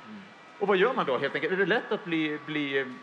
Och 0.58 0.68
vad 0.68 0.76
gör 0.76 0.94
man 0.94 1.06
då 1.06 1.18
helt 1.18 1.34
enkelt? 1.34 1.52
Är 1.52 1.56
det 1.56 1.66
lätt 1.66 1.92
att 1.92 2.04
bli, 2.04 2.38
bli 2.46 2.78
mm, 2.78 2.98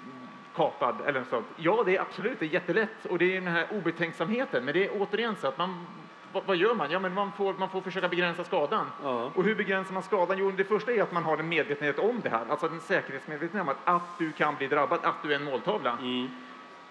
kapad 0.56 0.96
eller 1.06 1.24
så? 1.24 1.44
Ja, 1.56 1.84
det 1.86 1.96
är 1.96 2.02
absolut, 2.02 2.40
det 2.40 2.46
är 2.46 2.50
jättelätt 2.50 3.06
och 3.10 3.18
det 3.18 3.36
är 3.36 3.42
den 3.42 3.54
här 3.54 3.68
obetänksamheten. 3.72 4.66
Men 4.66 4.74
det 4.74 4.86
är 4.86 5.02
återigen 5.02 5.36
så 5.36 5.48
att 5.48 5.58
man, 5.58 5.86
vad, 6.34 6.44
vad 6.46 6.56
gör 6.58 6.76
man? 6.76 6.92
Ja, 6.92 7.00
men 7.00 7.14
man 7.14 7.32
får, 7.32 7.54
man 7.54 7.70
får 7.70 7.82
försöka 7.82 8.08
begränsa 8.08 8.44
skadan. 8.44 8.86
Ja. 9.04 9.32
Och 9.36 9.44
hur 9.44 9.56
begränsar 9.56 9.94
man 9.94 10.04
skadan? 10.04 10.38
Jo, 10.38 10.52
det 10.52 10.64
första 10.64 10.92
är 10.92 11.02
att 11.02 11.12
man 11.12 11.24
har 11.24 11.38
en 11.38 11.50
medvetenhet 11.50 12.00
om 12.00 12.20
det 12.24 12.30
här, 12.30 12.46
alltså 12.50 12.68
en 12.68 12.80
säkerhetsmedvetenhet 12.80 13.62
om 13.62 13.70
att, 13.70 13.78
att 13.96 14.20
du 14.20 14.32
kan 14.32 14.56
bli 14.56 14.68
drabbad, 14.68 15.00
att 15.04 15.24
du 15.24 15.32
är 15.32 15.36
en 15.36 15.44
måltavla. 15.44 15.98
Mm. 16.02 16.30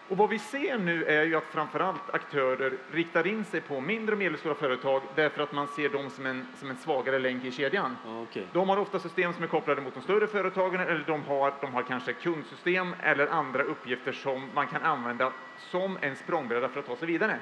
Och 0.09 0.17
vad 0.17 0.29
vi 0.29 0.39
ser 0.39 0.79
nu 0.79 1.05
är 1.05 1.23
ju 1.23 1.37
att 1.37 1.45
framförallt 1.45 2.11
aktörer 2.15 2.73
riktar 2.93 3.27
in 3.27 3.45
sig 3.45 3.61
på 3.61 3.81
mindre 3.81 4.13
och 4.13 4.19
medelstora 4.19 4.55
företag 4.55 5.03
därför 5.15 5.43
att 5.43 5.53
man 5.53 5.69
ser 5.69 5.89
dem 5.89 6.11
som 6.11 6.27
en, 6.27 6.47
som 6.57 6.71
en 6.71 6.77
svagare 6.77 7.19
länk 7.19 7.45
i 7.45 7.51
kedjan. 7.51 7.97
Ja, 8.05 8.23
okej. 8.23 8.47
De 8.53 8.69
har 8.69 8.77
ofta 8.77 8.99
system 8.99 9.33
som 9.33 9.43
är 9.43 9.49
kopplade 9.49 9.81
mot 9.81 9.95
de 9.95 10.03
större 10.03 10.27
företagen 10.27 10.81
eller 10.81 11.05
de 11.07 11.23
har, 11.23 11.53
de 11.61 11.75
har 11.75 11.83
kanske 11.83 12.13
kundsystem 12.13 12.95
eller 13.03 13.27
andra 13.27 13.63
uppgifter 13.63 14.13
som 14.13 14.51
man 14.55 14.67
kan 14.67 14.83
använda 14.83 15.33
som 15.59 15.99
en 16.01 16.17
språngbräda 16.17 16.69
för 16.69 16.81
att 16.81 16.87
ta 16.87 16.97
sig 16.97 17.09
vidare. 17.09 17.39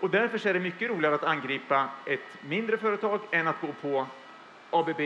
Och 0.00 0.10
därför 0.10 0.46
är 0.46 0.54
det 0.54 0.60
mycket 0.60 0.90
roligare 0.90 1.14
att 1.14 1.24
angripa 1.24 1.88
ett 2.06 2.38
mindre 2.48 2.76
företag 2.76 3.20
än 3.30 3.48
att 3.48 3.60
gå 3.60 3.68
på 3.82 4.06
ABB, 4.70 5.00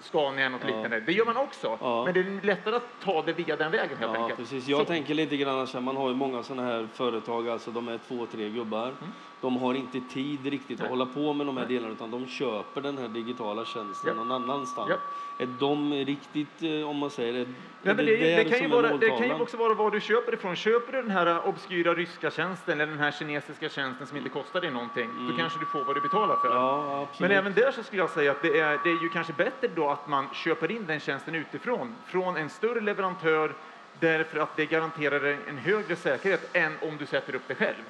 Scania, 0.00 0.48
något 0.48 0.60
Ja. 0.60 0.66
liknande. 0.66 1.00
Det 1.00 1.12
gör 1.12 1.24
man 1.24 1.36
också, 1.36 1.78
Ja. 1.80 2.04
men 2.04 2.14
det 2.14 2.20
är 2.20 2.40
lättare 2.46 2.76
att 2.76 3.00
ta 3.04 3.22
det 3.22 3.32
via 3.32 3.56
den 3.56 3.70
vägen 3.72 3.96
helt 3.98 4.14
Ja, 4.14 4.20
enkelt. 4.20 4.38
precis. 4.38 4.68
Jag 4.68 4.78
Så- 4.80 4.84
tänker 4.84 5.14
lite 5.14 5.36
grann 5.36 5.66
man 5.80 5.96
har 5.96 6.08
ju 6.08 6.14
många 6.14 6.42
sådana 6.42 6.68
här 6.68 6.88
företag, 6.94 7.48
alltså 7.48 7.70
de 7.70 7.88
är 7.88 7.98
två, 8.08 8.26
tre 8.26 8.48
gubbar. 8.50 8.92
De 9.40 9.56
har 9.56 9.74
inte 9.74 10.00
tid 10.00 10.46
riktigt 10.46 10.80
att 10.80 10.80
Nej. 10.80 10.90
hålla 10.90 11.06
på 11.06 11.32
med 11.32 11.46
de 11.46 11.56
här 11.56 11.66
delarna 11.66 11.92
utan 11.92 12.10
de 12.10 12.26
köper 12.26 12.80
den 12.80 12.98
här 12.98 13.08
digitala 13.08 13.64
tjänsten 13.64 14.16
Ja. 14.16 14.24
någon 14.24 14.32
annanstans. 14.32 14.88
Ja. 14.90 14.96
Är 15.38 15.48
de 15.58 15.92
riktigt, 15.92 16.62
eh, 16.62 16.88
om 16.90 16.96
man 16.96 17.10
säger 17.10 17.32
det, 17.32 17.38
är 17.40 17.46
Nej, 17.82 17.94
men 17.94 17.96
det, 17.96 18.16
där 18.16 18.44
det, 18.44 18.44
kan 18.44 18.58
ju 18.62 18.68
vara, 18.68 18.96
det 18.96 19.08
kan 19.08 19.26
ju 19.26 19.34
också 19.34 19.56
vara 19.56 19.74
vad 19.74 19.92
du 19.92 20.00
köper 20.00 20.34
ifrån. 20.34 20.56
Köper 20.56 20.92
du 20.92 21.02
den 21.02 21.10
här 21.10 21.48
obskyra 21.48 21.94
ryska 21.94 22.30
tjänsten 22.30 22.80
eller 22.80 22.92
den 22.92 22.98
här 23.00 23.10
kinesiska 23.10 23.68
tjänsten 23.68 24.06
som 24.06 24.16
inte 24.16 24.28
kostar 24.28 24.60
dig 24.60 24.70
någonting, 24.70 25.10
då 25.30 25.36
kanske 25.36 25.58
du 25.58 25.66
får 25.66 25.84
vad 25.84 25.96
du 25.96 26.00
betalar 26.00 26.36
för. 26.36 26.50
Mm. 26.50 26.58
Ja. 26.62 27.08
Men 27.20 27.30
även 27.30 27.52
där 27.54 27.70
så 27.72 27.82
skulle 27.82 28.02
jag 28.02 28.10
säga 28.10 28.30
att 28.30 28.42
det 28.42 28.58
är, 28.60 28.80
det 28.84 28.90
är 28.90 29.02
ju 29.02 29.08
kanske 29.08 29.32
bättre 29.32 29.68
då 29.74 29.88
att 29.88 30.08
man 30.08 30.28
köper 30.34 30.70
in 30.70 30.86
den 30.86 31.00
tjänsten 31.00 31.34
utifrån, 31.34 31.94
från 32.06 32.36
en 32.36 32.50
större 32.50 32.80
leverantör 32.80 33.54
därför 34.00 34.38
att 34.38 34.56
det 34.56 34.66
garanterar 34.66 35.36
en 35.48 35.58
högre 35.58 35.96
säkerhet 35.96 36.50
än 36.56 36.72
om 36.82 36.96
du 36.96 37.06
sätter 37.06 37.34
upp 37.34 37.42
det 37.48 37.54
själv. 37.54 37.82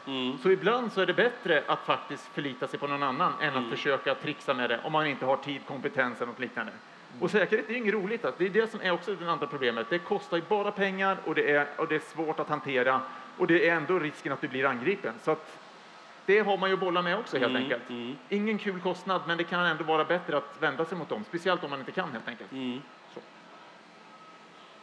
Så 0.43 0.51
ibland 0.51 0.93
så 0.93 1.01
är 1.01 1.07
det 1.07 1.15
bättre 1.15 1.63
att 1.67 1.81
faktiskt 1.87 2.27
förlita 2.35 2.67
sig 2.69 2.79
på 2.79 2.87
någon 2.87 3.03
annan 3.03 3.33
än 3.43 3.57
att 3.57 3.71
försöka 3.71 4.15
trixa 4.15 4.55
med 4.55 4.71
det 4.71 4.81
om 4.85 4.93
man 4.93 5.07
inte 5.07 5.27
har 5.27 5.37
tid, 5.37 5.67
kompetens 5.67 6.17
eller 6.17 6.27
något 6.27 6.39
liknande. 6.41 6.73
Och 7.21 7.31
säkerhet 7.31 7.69
är 7.69 7.73
ju 7.73 7.79
inget 7.79 7.95
roligt. 7.95 8.25
Alltså. 8.25 8.39
Det 8.43 8.47
är 8.47 8.51
det 8.63 8.71
som 8.71 8.81
är 8.81 8.91
också 8.91 9.15
det 9.15 9.31
andra 9.31 9.47
problemet. 9.47 9.87
Det 9.91 9.99
kostar 9.99 10.37
ju 10.37 10.43
bara 10.49 10.71
pengar 10.73 11.17
och 11.25 11.35
det, 11.35 11.51
är, 11.53 11.67
och 11.77 11.89
det 11.89 11.95
är 11.95 11.99
svårt 12.01 12.41
att 12.41 12.49
hantera 12.49 13.01
och 13.39 13.47
det 13.47 13.69
är 13.69 13.75
ändå 13.77 13.99
risken 13.99 14.33
att 14.33 14.41
du 14.41 14.49
blir 14.49 14.65
angripen. 14.65 15.15
Så 15.23 15.31
att 15.31 15.59
det 16.27 16.41
har 16.41 16.57
man 16.59 16.71
ju 16.71 16.75
att 16.75 16.81
bolla 16.81 17.03
med 17.03 17.19
också 17.19 17.39
helt 17.39 17.51
Mm, 17.51 17.63
enkelt. 17.63 17.89
mm. 17.91 18.17
Ingen 18.29 18.59
kul 18.59 18.81
kostnad, 18.81 19.21
men 19.27 19.39
det 19.39 19.45
kan 19.45 19.67
ändå 19.67 19.85
vara 19.85 20.05
bättre 20.05 20.37
att 20.37 20.57
vända 20.61 20.85
sig 20.85 20.99
mot 20.99 21.09
dem, 21.09 21.25
speciellt 21.25 21.65
om 21.65 21.71
man 21.71 21.79
inte 21.79 21.93
kan 21.93 22.13
helt 22.13 22.29
enkelt. 22.29 22.53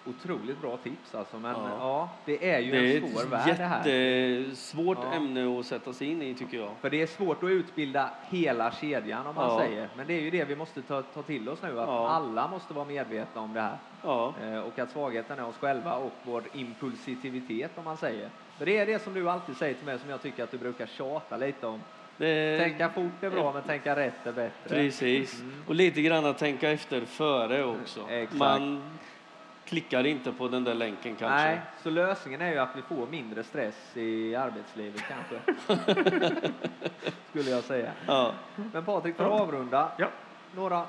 Mm. 0.06 0.16
Otroligt 0.20 0.62
bra 0.62 0.78
tips 0.78 1.16
alltså, 1.16 1.40
men 1.40 1.52
ja, 1.52 1.70
Ja. 1.80 2.10
det 2.26 2.52
är 2.52 2.60
ju 2.60 2.72
Det 2.72 2.78
är 2.98 3.02
en 3.02 3.10
svår 3.12 3.22
ett 3.22 3.28
värld 3.30 3.58
det 3.58 3.64
här. 3.64 3.86
jättesvårt 3.90 4.98
Ja. 5.04 5.14
ämne 5.14 5.60
att 5.60 5.66
sätta 5.66 5.94
sig 5.94 6.08
in 6.12 6.22
i 6.22 6.34
tycker 6.34 6.58
jag. 6.58 6.70
För 6.82 6.90
det 6.90 7.02
är 7.02 7.08
svårt 7.08 7.44
att 7.44 7.50
utbilda 7.50 8.10
hela 8.30 8.72
kedjan 8.72 9.28
om 9.28 9.36
man 9.36 9.50
Ja. 9.52 9.60
säger. 9.60 9.90
Men 9.98 10.08
det 10.08 10.14
är 10.14 10.22
ju 10.22 10.30
det 10.30 10.46
vi 10.46 10.56
måste 10.56 10.82
ta, 10.82 11.02
ta 11.02 11.22
till 11.22 11.50
oss 11.50 11.62
nu, 11.62 11.80
att 11.80 11.90
alla 11.90 12.48
måste 12.48 12.74
vara 12.74 12.86
medvetna 12.86 13.42
om 13.42 13.54
det 13.54 13.62
här. 13.62 13.78
Eh, 14.54 14.60
och 14.60 14.80
att 14.80 14.92
svagheten 14.92 15.40
är 15.40 15.46
oss 15.46 15.58
själva 15.58 15.96
och 15.96 16.12
vår 16.24 16.44
impulsivitet 16.54 17.72
om 17.76 17.84
man 17.84 17.98
säger. 17.98 18.30
För 18.58 18.66
det 18.66 18.78
är 18.78 18.86
det 18.86 19.00
som 19.04 19.14
du 19.14 19.30
alltid 19.30 19.58
säger 19.58 19.74
till 19.74 19.86
mig 19.86 20.00
som 20.00 20.10
jag 20.10 20.22
tycker 20.22 20.44
att 20.44 20.52
du 20.52 20.58
brukar 20.58 20.86
tjata 20.86 21.38
lite 21.38 21.68
om. 21.68 21.82
Det, 22.18 22.60
Tänka 22.60 22.90
fort 22.90 23.24
är 23.24 23.30
bra 23.30 23.54
men 23.54 23.64
tänka 23.64 23.96
rätt 23.96 24.26
är 24.28 24.32
bättre. 24.32 24.70
Precis. 24.70 25.44
Och 25.68 25.76
lite 25.76 26.02
grann 26.02 26.26
att 26.26 26.38
tänka 26.38 26.70
efter 26.72 27.02
före 27.06 27.64
också. 27.64 28.10
Exakt. 28.10 28.34
Man 28.40 28.82
klickar 29.66 30.06
inte 30.06 30.32
på 30.32 30.48
den 30.48 30.64
där 30.64 30.74
länken 30.74 31.16
kanske. 31.16 31.48
Nej, 31.48 31.62
så 31.84 31.90
lösningen 31.90 32.42
är 32.42 32.52
ju 32.52 32.58
att 32.58 32.76
vi 32.76 32.82
får 32.82 33.08
mindre 33.08 33.44
stress 33.44 33.98
i 33.98 34.36
arbetslivet 34.36 35.02
kanske. 35.08 35.40
Skulle 37.30 37.50
jag 37.50 37.64
säga. 37.64 37.92
Ja. 38.08 38.32
Men 38.74 38.86
Patrik, 38.86 39.16
för 39.16 39.26
att 39.26 39.42
avrunda. 39.42 39.92
Ja. 39.98 40.08
Några 40.56 40.86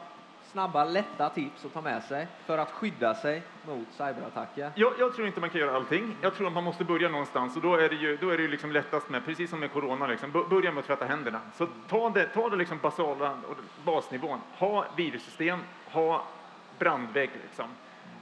snabba, 0.53 0.85
lätta 0.85 1.29
tips 1.29 1.65
att 1.65 1.73
ta 1.73 1.81
med 1.81 2.03
sig 2.03 2.29
för 2.47 2.59
att 2.59 2.71
skydda 2.71 3.15
sig 3.15 3.43
mot 3.67 3.89
cyberattacker. 3.93 4.71
Jag, 4.75 4.93
jag 4.99 5.15
tror 5.15 5.27
inte 5.27 5.41
man 5.41 5.51
kan 5.51 5.61
göra 5.61 5.77
allting. 5.77 6.17
Jag 6.23 6.35
tror 6.35 6.47
att 6.47 6.53
man 6.53 6.65
måste 6.65 6.85
börja 6.85 7.09
någonstans 7.09 7.57
och 7.57 7.63
då 7.63 7.75
är 7.75 7.89
det 7.89 7.95
ju, 7.95 8.17
då 8.17 8.31
är 8.31 8.37
det 8.37 8.43
ju 8.43 8.49
liksom 8.49 8.73
lättast 8.73 9.09
med, 9.09 9.25
precis 9.25 9.51
som 9.51 9.61
med 9.61 9.73
corona, 9.73 10.07
liksom, 10.07 10.33
börja 10.51 10.73
med 10.73 10.81
att 10.81 10.87
tvätta 10.87 11.05
händerna. 11.05 11.41
Så 11.55 11.69
ta 11.89 12.11
det, 12.11 12.27
ta 12.27 12.49
det 12.49 12.57
liksom 12.57 12.79
basala 12.79 13.31
och 13.31 13.57
basnivån. 13.85 14.41
Ha 14.59 14.85
virussystem, 14.97 15.59
ha 15.91 16.25
brandvägg 16.79 17.31
liksom. 17.43 17.67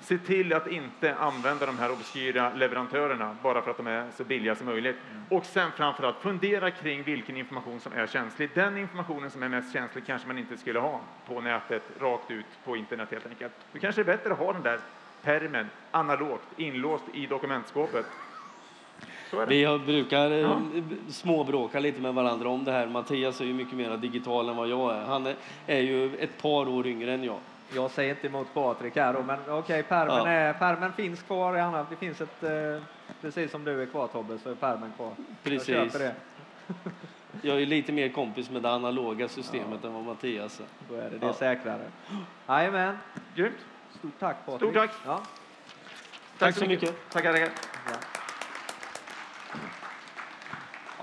Se 0.04 0.18
till 0.18 0.52
att 0.52 0.66
inte 0.66 1.14
använda 1.14 1.66
de 1.66 1.78
här 1.78 1.90
obskyra 1.92 2.52
leverantörerna 2.54 3.36
bara 3.42 3.62
för 3.62 3.70
att 3.70 3.76
de 3.76 3.86
är 3.86 4.06
så 4.16 4.24
billiga 4.24 4.54
som 4.54 4.66
möjligt. 4.66 4.96
Och 5.30 5.44
sen 5.44 5.70
framförallt 5.76 6.16
fundera 6.20 6.70
kring 6.70 7.02
vilken 7.02 7.36
information 7.36 7.80
som 7.80 7.92
är 7.92 8.06
känslig. 8.06 8.50
Den 8.54 8.78
informationen 8.78 9.30
som 9.30 9.42
är 9.42 9.48
mest 9.48 9.72
känslig 9.72 10.06
kanske 10.06 10.28
man 10.28 10.38
inte 10.38 10.56
skulle 10.56 10.78
ha 10.78 11.00
på 11.26 11.40
nätet, 11.40 11.82
rakt 12.00 12.30
ut 12.30 12.44
på 12.64 12.76
internet 12.76 13.08
helt 13.10 13.26
enkelt. 13.26 13.52
Då 13.72 13.78
kanske 13.78 14.02
det 14.02 14.12
är 14.12 14.16
bättre 14.16 14.32
att 14.32 14.38
ha 14.38 14.52
den 14.52 14.62
där 14.62 14.78
permen 15.22 15.66
analogt, 15.90 16.48
inlåst 16.56 17.04
i 17.14 17.26
dokumentskåpet. 17.26 18.06
Vi 19.48 19.78
brukar 19.86 20.30
eh, 20.30 20.36
Ja. 20.38 20.60
småbråka 21.08 21.80
lite 21.80 22.00
med 22.00 22.14
varandra 22.14 22.48
om 22.48 22.64
det 22.64 22.72
här. 22.72 22.86
Mattias 22.86 23.40
är 23.40 23.44
ju 23.44 23.54
mycket 23.54 23.74
mer 23.74 23.96
digital 23.96 24.48
än 24.48 24.56
vad 24.56 24.68
jag 24.68 24.96
är. 24.96 25.00
Han 25.00 25.26
är 25.66 25.80
ju 25.80 26.16
ett 26.16 26.42
par 26.42 26.68
år 26.68 26.86
yngre 26.86 27.12
än 27.12 27.24
jag. 27.24 27.38
Jag 27.72 27.90
säger 27.90 28.10
inte 28.14 28.26
emot 28.26 28.54
Patrik 28.54 28.96
här 28.96 29.12
då, 29.12 29.22
men 29.22 29.38
okej, 29.48 29.82
pärmen, 29.82 30.16
Ja. 30.16 30.28
är, 30.28 30.52
pärmen 30.52 30.92
finns 30.92 31.22
kvar. 31.22 31.56
Anna, 31.56 31.86
det 31.90 31.96
finns 31.96 32.20
ett, 32.20 32.42
eh, 32.42 32.82
precis 33.20 33.50
som 33.50 33.64
du 33.64 33.82
är 33.82 33.86
kvar 33.86 34.06
Tobbe, 34.06 34.38
så 34.38 34.50
är 34.50 34.54
pärmen 34.54 34.92
kvar. 34.96 35.10
Precis. 35.42 35.68
Jag 35.68 35.92
köper 35.92 35.98
det. 36.04 36.14
Jag 37.42 37.62
är 37.62 37.66
lite 37.66 37.92
mer 37.92 38.08
kompis 38.08 38.50
med 38.50 38.62
det 38.62 38.70
analoga 38.70 39.28
systemet 39.28 39.84
än 39.84 39.94
vad 39.94 40.04
Mattias 40.04 40.60
är. 40.60 40.66
Då 40.88 40.94
är 40.94 41.10
det, 41.10 41.18
det 41.18 41.26
är 41.26 41.28
Ja. 41.28 41.32
säkrare. 41.34 41.82
Jajamän. 42.48 42.98
Grymt. 43.34 43.54
Stort 43.98 44.12
tack 44.20 44.36
Patrik. 44.46 44.60
Stort 44.60 44.74
tack. 44.74 44.90
Ja. 45.06 45.20
Tack 46.38 46.56
så 46.56 46.66
mycket. 46.66 47.10
Tackar, 47.10 47.32
tackar. 47.32 47.48
ja, 47.86 47.92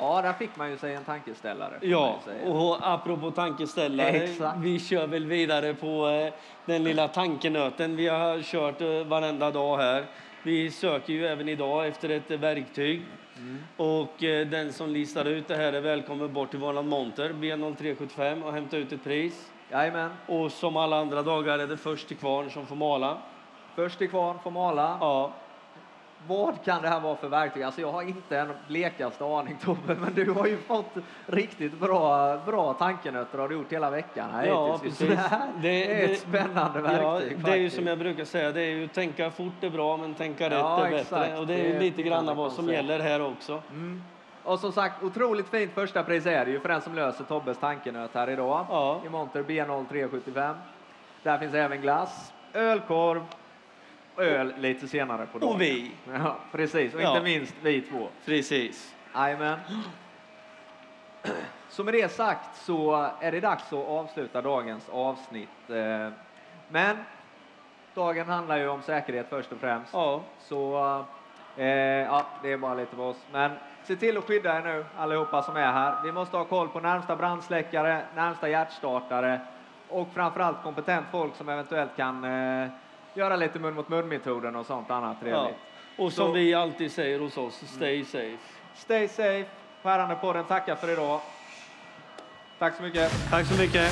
där 0.02 0.34
fick 0.34 0.56
man 0.56 0.70
ju 0.70 0.78
sig 0.78 0.96
en 0.96 1.04
tankeställare. 1.04 1.80
Ja, 1.82 2.20
och 2.46 2.78
apropå 2.82 3.32
tankeställare, 3.32 4.10
Exakt. 4.10 4.58
vi 4.60 4.80
kör 4.80 5.08
väl 5.08 5.26
vidare 5.26 5.74
på 5.74 6.08
eh, 6.08 6.34
den 6.66 6.84
lilla 6.84 7.08
tankenöten 7.08 7.96
vi 7.96 8.08
har 8.08 8.42
kört 8.42 8.82
eh, 8.82 9.08
varenda 9.08 9.52
dag 9.52 9.78
här. 9.78 10.06
Vi 10.44 10.72
söker 10.72 11.14
ju 11.14 11.28
även 11.28 11.50
idag 11.50 11.88
efter 11.88 12.10
ett 12.10 12.32
verktyg. 12.32 13.02
Mm. 13.38 13.64
Och 13.78 14.24
eh, 14.24 14.48
den 14.48 14.74
som 14.74 14.90
listar 14.90 15.26
ut 15.26 15.48
det 15.48 15.56
här 15.56 15.74
är 15.74 15.82
välkommen 15.82 16.34
bort 16.34 16.50
till 16.50 16.60
våran 16.60 16.88
monter, 16.88 17.30
B0375, 17.30 18.44
och 18.44 18.54
hämta 18.54 18.78
ut 18.78 18.92
ett 18.92 19.04
pris. 19.04 19.52
Jajamän. 19.72 20.12
Och 20.28 20.52
som 20.52 20.78
alla 20.78 21.00
andra 21.00 21.22
dagar 21.22 21.60
är 21.60 21.68
det 21.68 21.78
först 21.78 22.08
till 22.08 22.18
kvarn 22.18 22.52
som 22.52 22.66
får 22.66 22.76
mala. 22.76 23.18
Först 23.76 23.98
till 23.98 24.10
kvarn 24.10 24.40
får 24.44 24.52
mala. 24.52 24.98
Ja, 25.00 25.34
Vad 26.28 26.64
kan 26.64 26.82
det 26.82 26.88
här 26.88 27.00
vara 27.00 27.16
för 27.16 27.28
verktyg? 27.28 27.64
Alltså 27.64 27.82
jag 27.82 27.92
har 27.92 28.02
inte 28.02 28.38
en 28.40 28.50
blekaste 28.68 29.26
aning 29.26 29.58
Tobbe, 29.64 29.96
men 29.96 30.14
du 30.14 30.32
har 30.32 30.48
ju 30.48 30.58
fått 30.58 30.94
riktigt 31.26 31.80
bra, 31.80 32.38
bra 32.46 32.74
tankenötter 32.74 33.38
har 33.38 33.50
du 33.50 33.56
gjort 33.56 33.72
hela 33.72 33.90
veckan. 33.90 34.30
här 34.32 34.46
Ja. 34.46 34.78
Så 34.78 34.84
precis. 34.84 35.10
Det, 35.10 35.16
här 35.16 35.48
Det- 35.62 35.92
är 36.02 36.08
det- 36.08 36.14
ett 36.14 36.20
spännande 36.20 36.80
ja 36.80 37.12
verktyg. 37.12 37.38
det 37.46 37.52
är 37.52 37.56
ju 37.56 37.64
faktiskt. 37.64 37.76
som 37.76 37.88
jag 37.88 38.00
brukar 38.00 38.26
säga, 38.26 38.52
det 38.52 38.62
är 38.62 38.72
ju 38.72 38.88
tänka 38.88 39.32
fort 39.32 39.64
är 39.64 39.70
bra 39.70 39.98
men 39.98 40.14
tänka 40.14 40.46
rätt 40.46 40.54
Ja, 40.54 40.78
är 40.80 40.84
bättre. 40.84 41.00
exakt. 41.02 41.40
Och 41.40 41.48
det 41.48 41.54
är 41.54 41.74
ju 41.74 41.80
lite 41.80 42.04
grann 42.04 42.38
vad 42.38 42.52
som 42.54 42.68
gäller 42.70 43.00
här 43.00 43.22
också. 43.28 43.62
Mm. 43.72 44.04
Och 44.44 44.60
som 44.60 44.72
sagt, 44.72 45.04
otroligt 45.04 45.48
fint 45.50 45.72
första 45.74 46.04
pris 46.04 46.26
är 46.26 46.46
det 46.46 46.52
ju 46.52 46.60
för 46.60 46.70
den 46.70 46.82
som 46.82 46.96
löser 46.96 47.24
Tobbes 47.24 47.58
tankenöt 47.58 48.10
här 48.14 48.30
idag. 48.30 48.66
Ja. 48.70 49.02
I 49.06 49.10
monter 49.10 49.44
B0375. 49.44 50.54
Där 51.24 51.38
finns 51.38 51.54
även 51.54 51.82
glass, 51.82 52.34
ölkorv, 52.54 53.22
öl 54.18 54.54
lite 54.58 54.88
senare 54.88 55.26
på 55.26 55.40
dagen. 55.40 55.50
Och 55.54 55.62
vi. 55.62 55.92
Ja, 56.14 56.36
precis. 56.52 56.94
Och 56.94 57.02
Ja. 57.02 57.10
inte 57.18 57.24
minst 57.24 57.56
vi 57.62 57.82
två. 57.82 58.08
Precis. 58.26 58.96
Jajamän. 59.16 59.60
Så 61.70 61.84
med 61.84 61.94
det 61.94 62.12
sagt 62.12 62.56
så 62.58 63.10
är 63.22 63.32
det 63.32 63.40
dags 63.40 63.74
att 63.74 63.88
avsluta 63.88 64.42
dagens 64.42 64.90
avsnitt. 64.90 65.70
Eh, 65.70 66.10
Men 66.70 66.98
dagen 67.94 68.28
handlar 68.28 68.58
ju 68.58 68.68
om 68.70 68.82
säkerhet 68.82 69.30
först 69.30 69.52
och 69.52 69.58
främst. 69.60 69.94
Ja, 69.94 70.22
Så 70.40 70.76
eh, 71.58 71.66
ja, 71.68 72.26
det 72.44 72.52
är 72.52 72.58
bara 72.58 72.74
lite 72.74 72.96
för 72.96 73.04
oss. 73.04 73.18
Men 73.32 73.52
se 73.84 73.96
till 73.96 74.18
att 74.18 74.24
skydda 74.24 74.58
er 74.58 74.62
nu 74.62 74.86
allihopa 74.98 75.42
som 75.44 75.56
är 75.56 75.72
här. 75.72 75.96
Vi 76.04 76.12
måste 76.12 76.38
ha 76.38 76.44
koll 76.46 76.68
på 76.70 76.80
närmsta 76.80 77.16
brandsläckare, 77.16 78.02
närmsta 78.16 78.50
hjärtstartare 78.50 79.42
och 79.90 80.08
framförallt 80.14 80.64
kompetent 80.64 81.06
folk 81.12 81.36
som 81.36 81.50
eventuellt 81.50 81.96
kan 81.96 82.24
eh, 82.24 82.70
göra 83.14 83.36
lite 83.36 83.60
mun 83.60 83.74
mot 83.74 83.90
mun-metoden 83.90 84.56
och 84.56 84.66
sånt 84.66 84.92
annat 84.92 85.18
ja. 85.20 85.26
trevligt. 85.26 85.58
Och 85.98 86.14
som 86.14 86.28
Så- 86.28 86.32
vi 86.32 86.54
alltid 86.54 86.92
säger 86.92 87.20
hos 87.20 87.38
oss, 87.38 87.56
stay 87.76 88.06
safe. 88.06 88.38
Stay 88.76 89.08
safe. 89.08 89.46
Skärande 89.84 90.16
på 90.16 90.34
den 90.34 90.44
tackar 90.46 90.76
för 90.76 90.90
idag. 90.94 91.22
Tack 92.60 92.76
så 92.76 92.84
mycket. 92.84 93.12
Tack 93.30 93.46
så 93.48 93.62
mycket. 93.62 93.92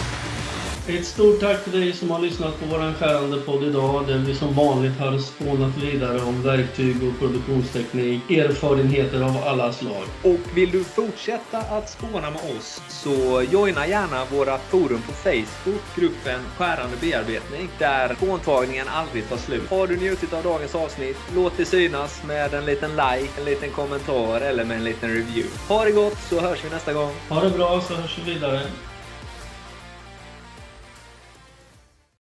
Ett 0.89 1.05
stort 1.05 1.39
tack 1.39 1.63
till 1.63 1.79
dig 1.79 1.93
som 1.93 2.11
har 2.11 2.19
lyssnat 2.19 2.59
på 2.59 2.65
vår 2.65 2.93
skärande 2.93 3.37
podd 3.37 3.63
idag 3.63 4.07
där 4.07 4.17
vi 4.17 4.35
som 4.35 4.53
vanligt 4.53 4.99
har 4.99 5.17
spånat 5.17 5.77
vidare 5.77 6.21
om 6.21 6.43
verktyg 6.43 6.95
och 7.03 7.19
produktionsteknik, 7.19 8.31
erfarenheter 8.31 9.21
av 9.21 9.37
alla 9.45 9.73
slag. 9.73 10.03
Och 10.23 10.57
vill 10.57 10.71
du 10.71 10.83
fortsätta 10.83 11.57
att 11.57 11.89
spåna 11.89 12.29
med 12.29 12.41
oss 12.57 12.81
så 12.87 13.43
joina 13.51 13.87
gärna 13.87 14.25
våra 14.25 14.57
forum 14.57 15.01
på 15.01 15.11
Facebook, 15.11 15.81
gruppen 15.95 16.41
Skärande 16.57 16.97
bearbetning, 17.01 17.69
där 17.79 18.15
spåntagningen 18.15 18.87
aldrig 18.87 19.29
tar 19.29 19.37
slut. 19.37 19.69
Har 19.69 19.87
du 19.87 19.97
njutit 19.97 20.33
av 20.33 20.43
dagens 20.43 20.75
avsnitt, 20.75 21.17
låt 21.35 21.57
det 21.57 21.65
synas 21.65 22.23
med 22.23 22.53
en 22.53 22.65
liten 22.65 22.91
like, 22.91 23.29
en 23.37 23.45
liten 23.45 23.71
kommentar 23.71 24.41
eller 24.41 24.65
med 24.65 24.77
en 24.77 24.83
liten 24.83 25.09
review. 25.09 25.49
Ha 25.67 25.85
det 25.85 25.91
gott 25.91 26.17
så 26.29 26.39
hörs 26.39 26.65
vi 26.65 26.69
nästa 26.69 26.93
gång. 26.93 27.11
Ha 27.29 27.41
det 27.41 27.49
bra 27.49 27.81
så 27.81 27.93
hörs 27.93 28.17
vi 28.17 28.33
vidare. 28.33 28.61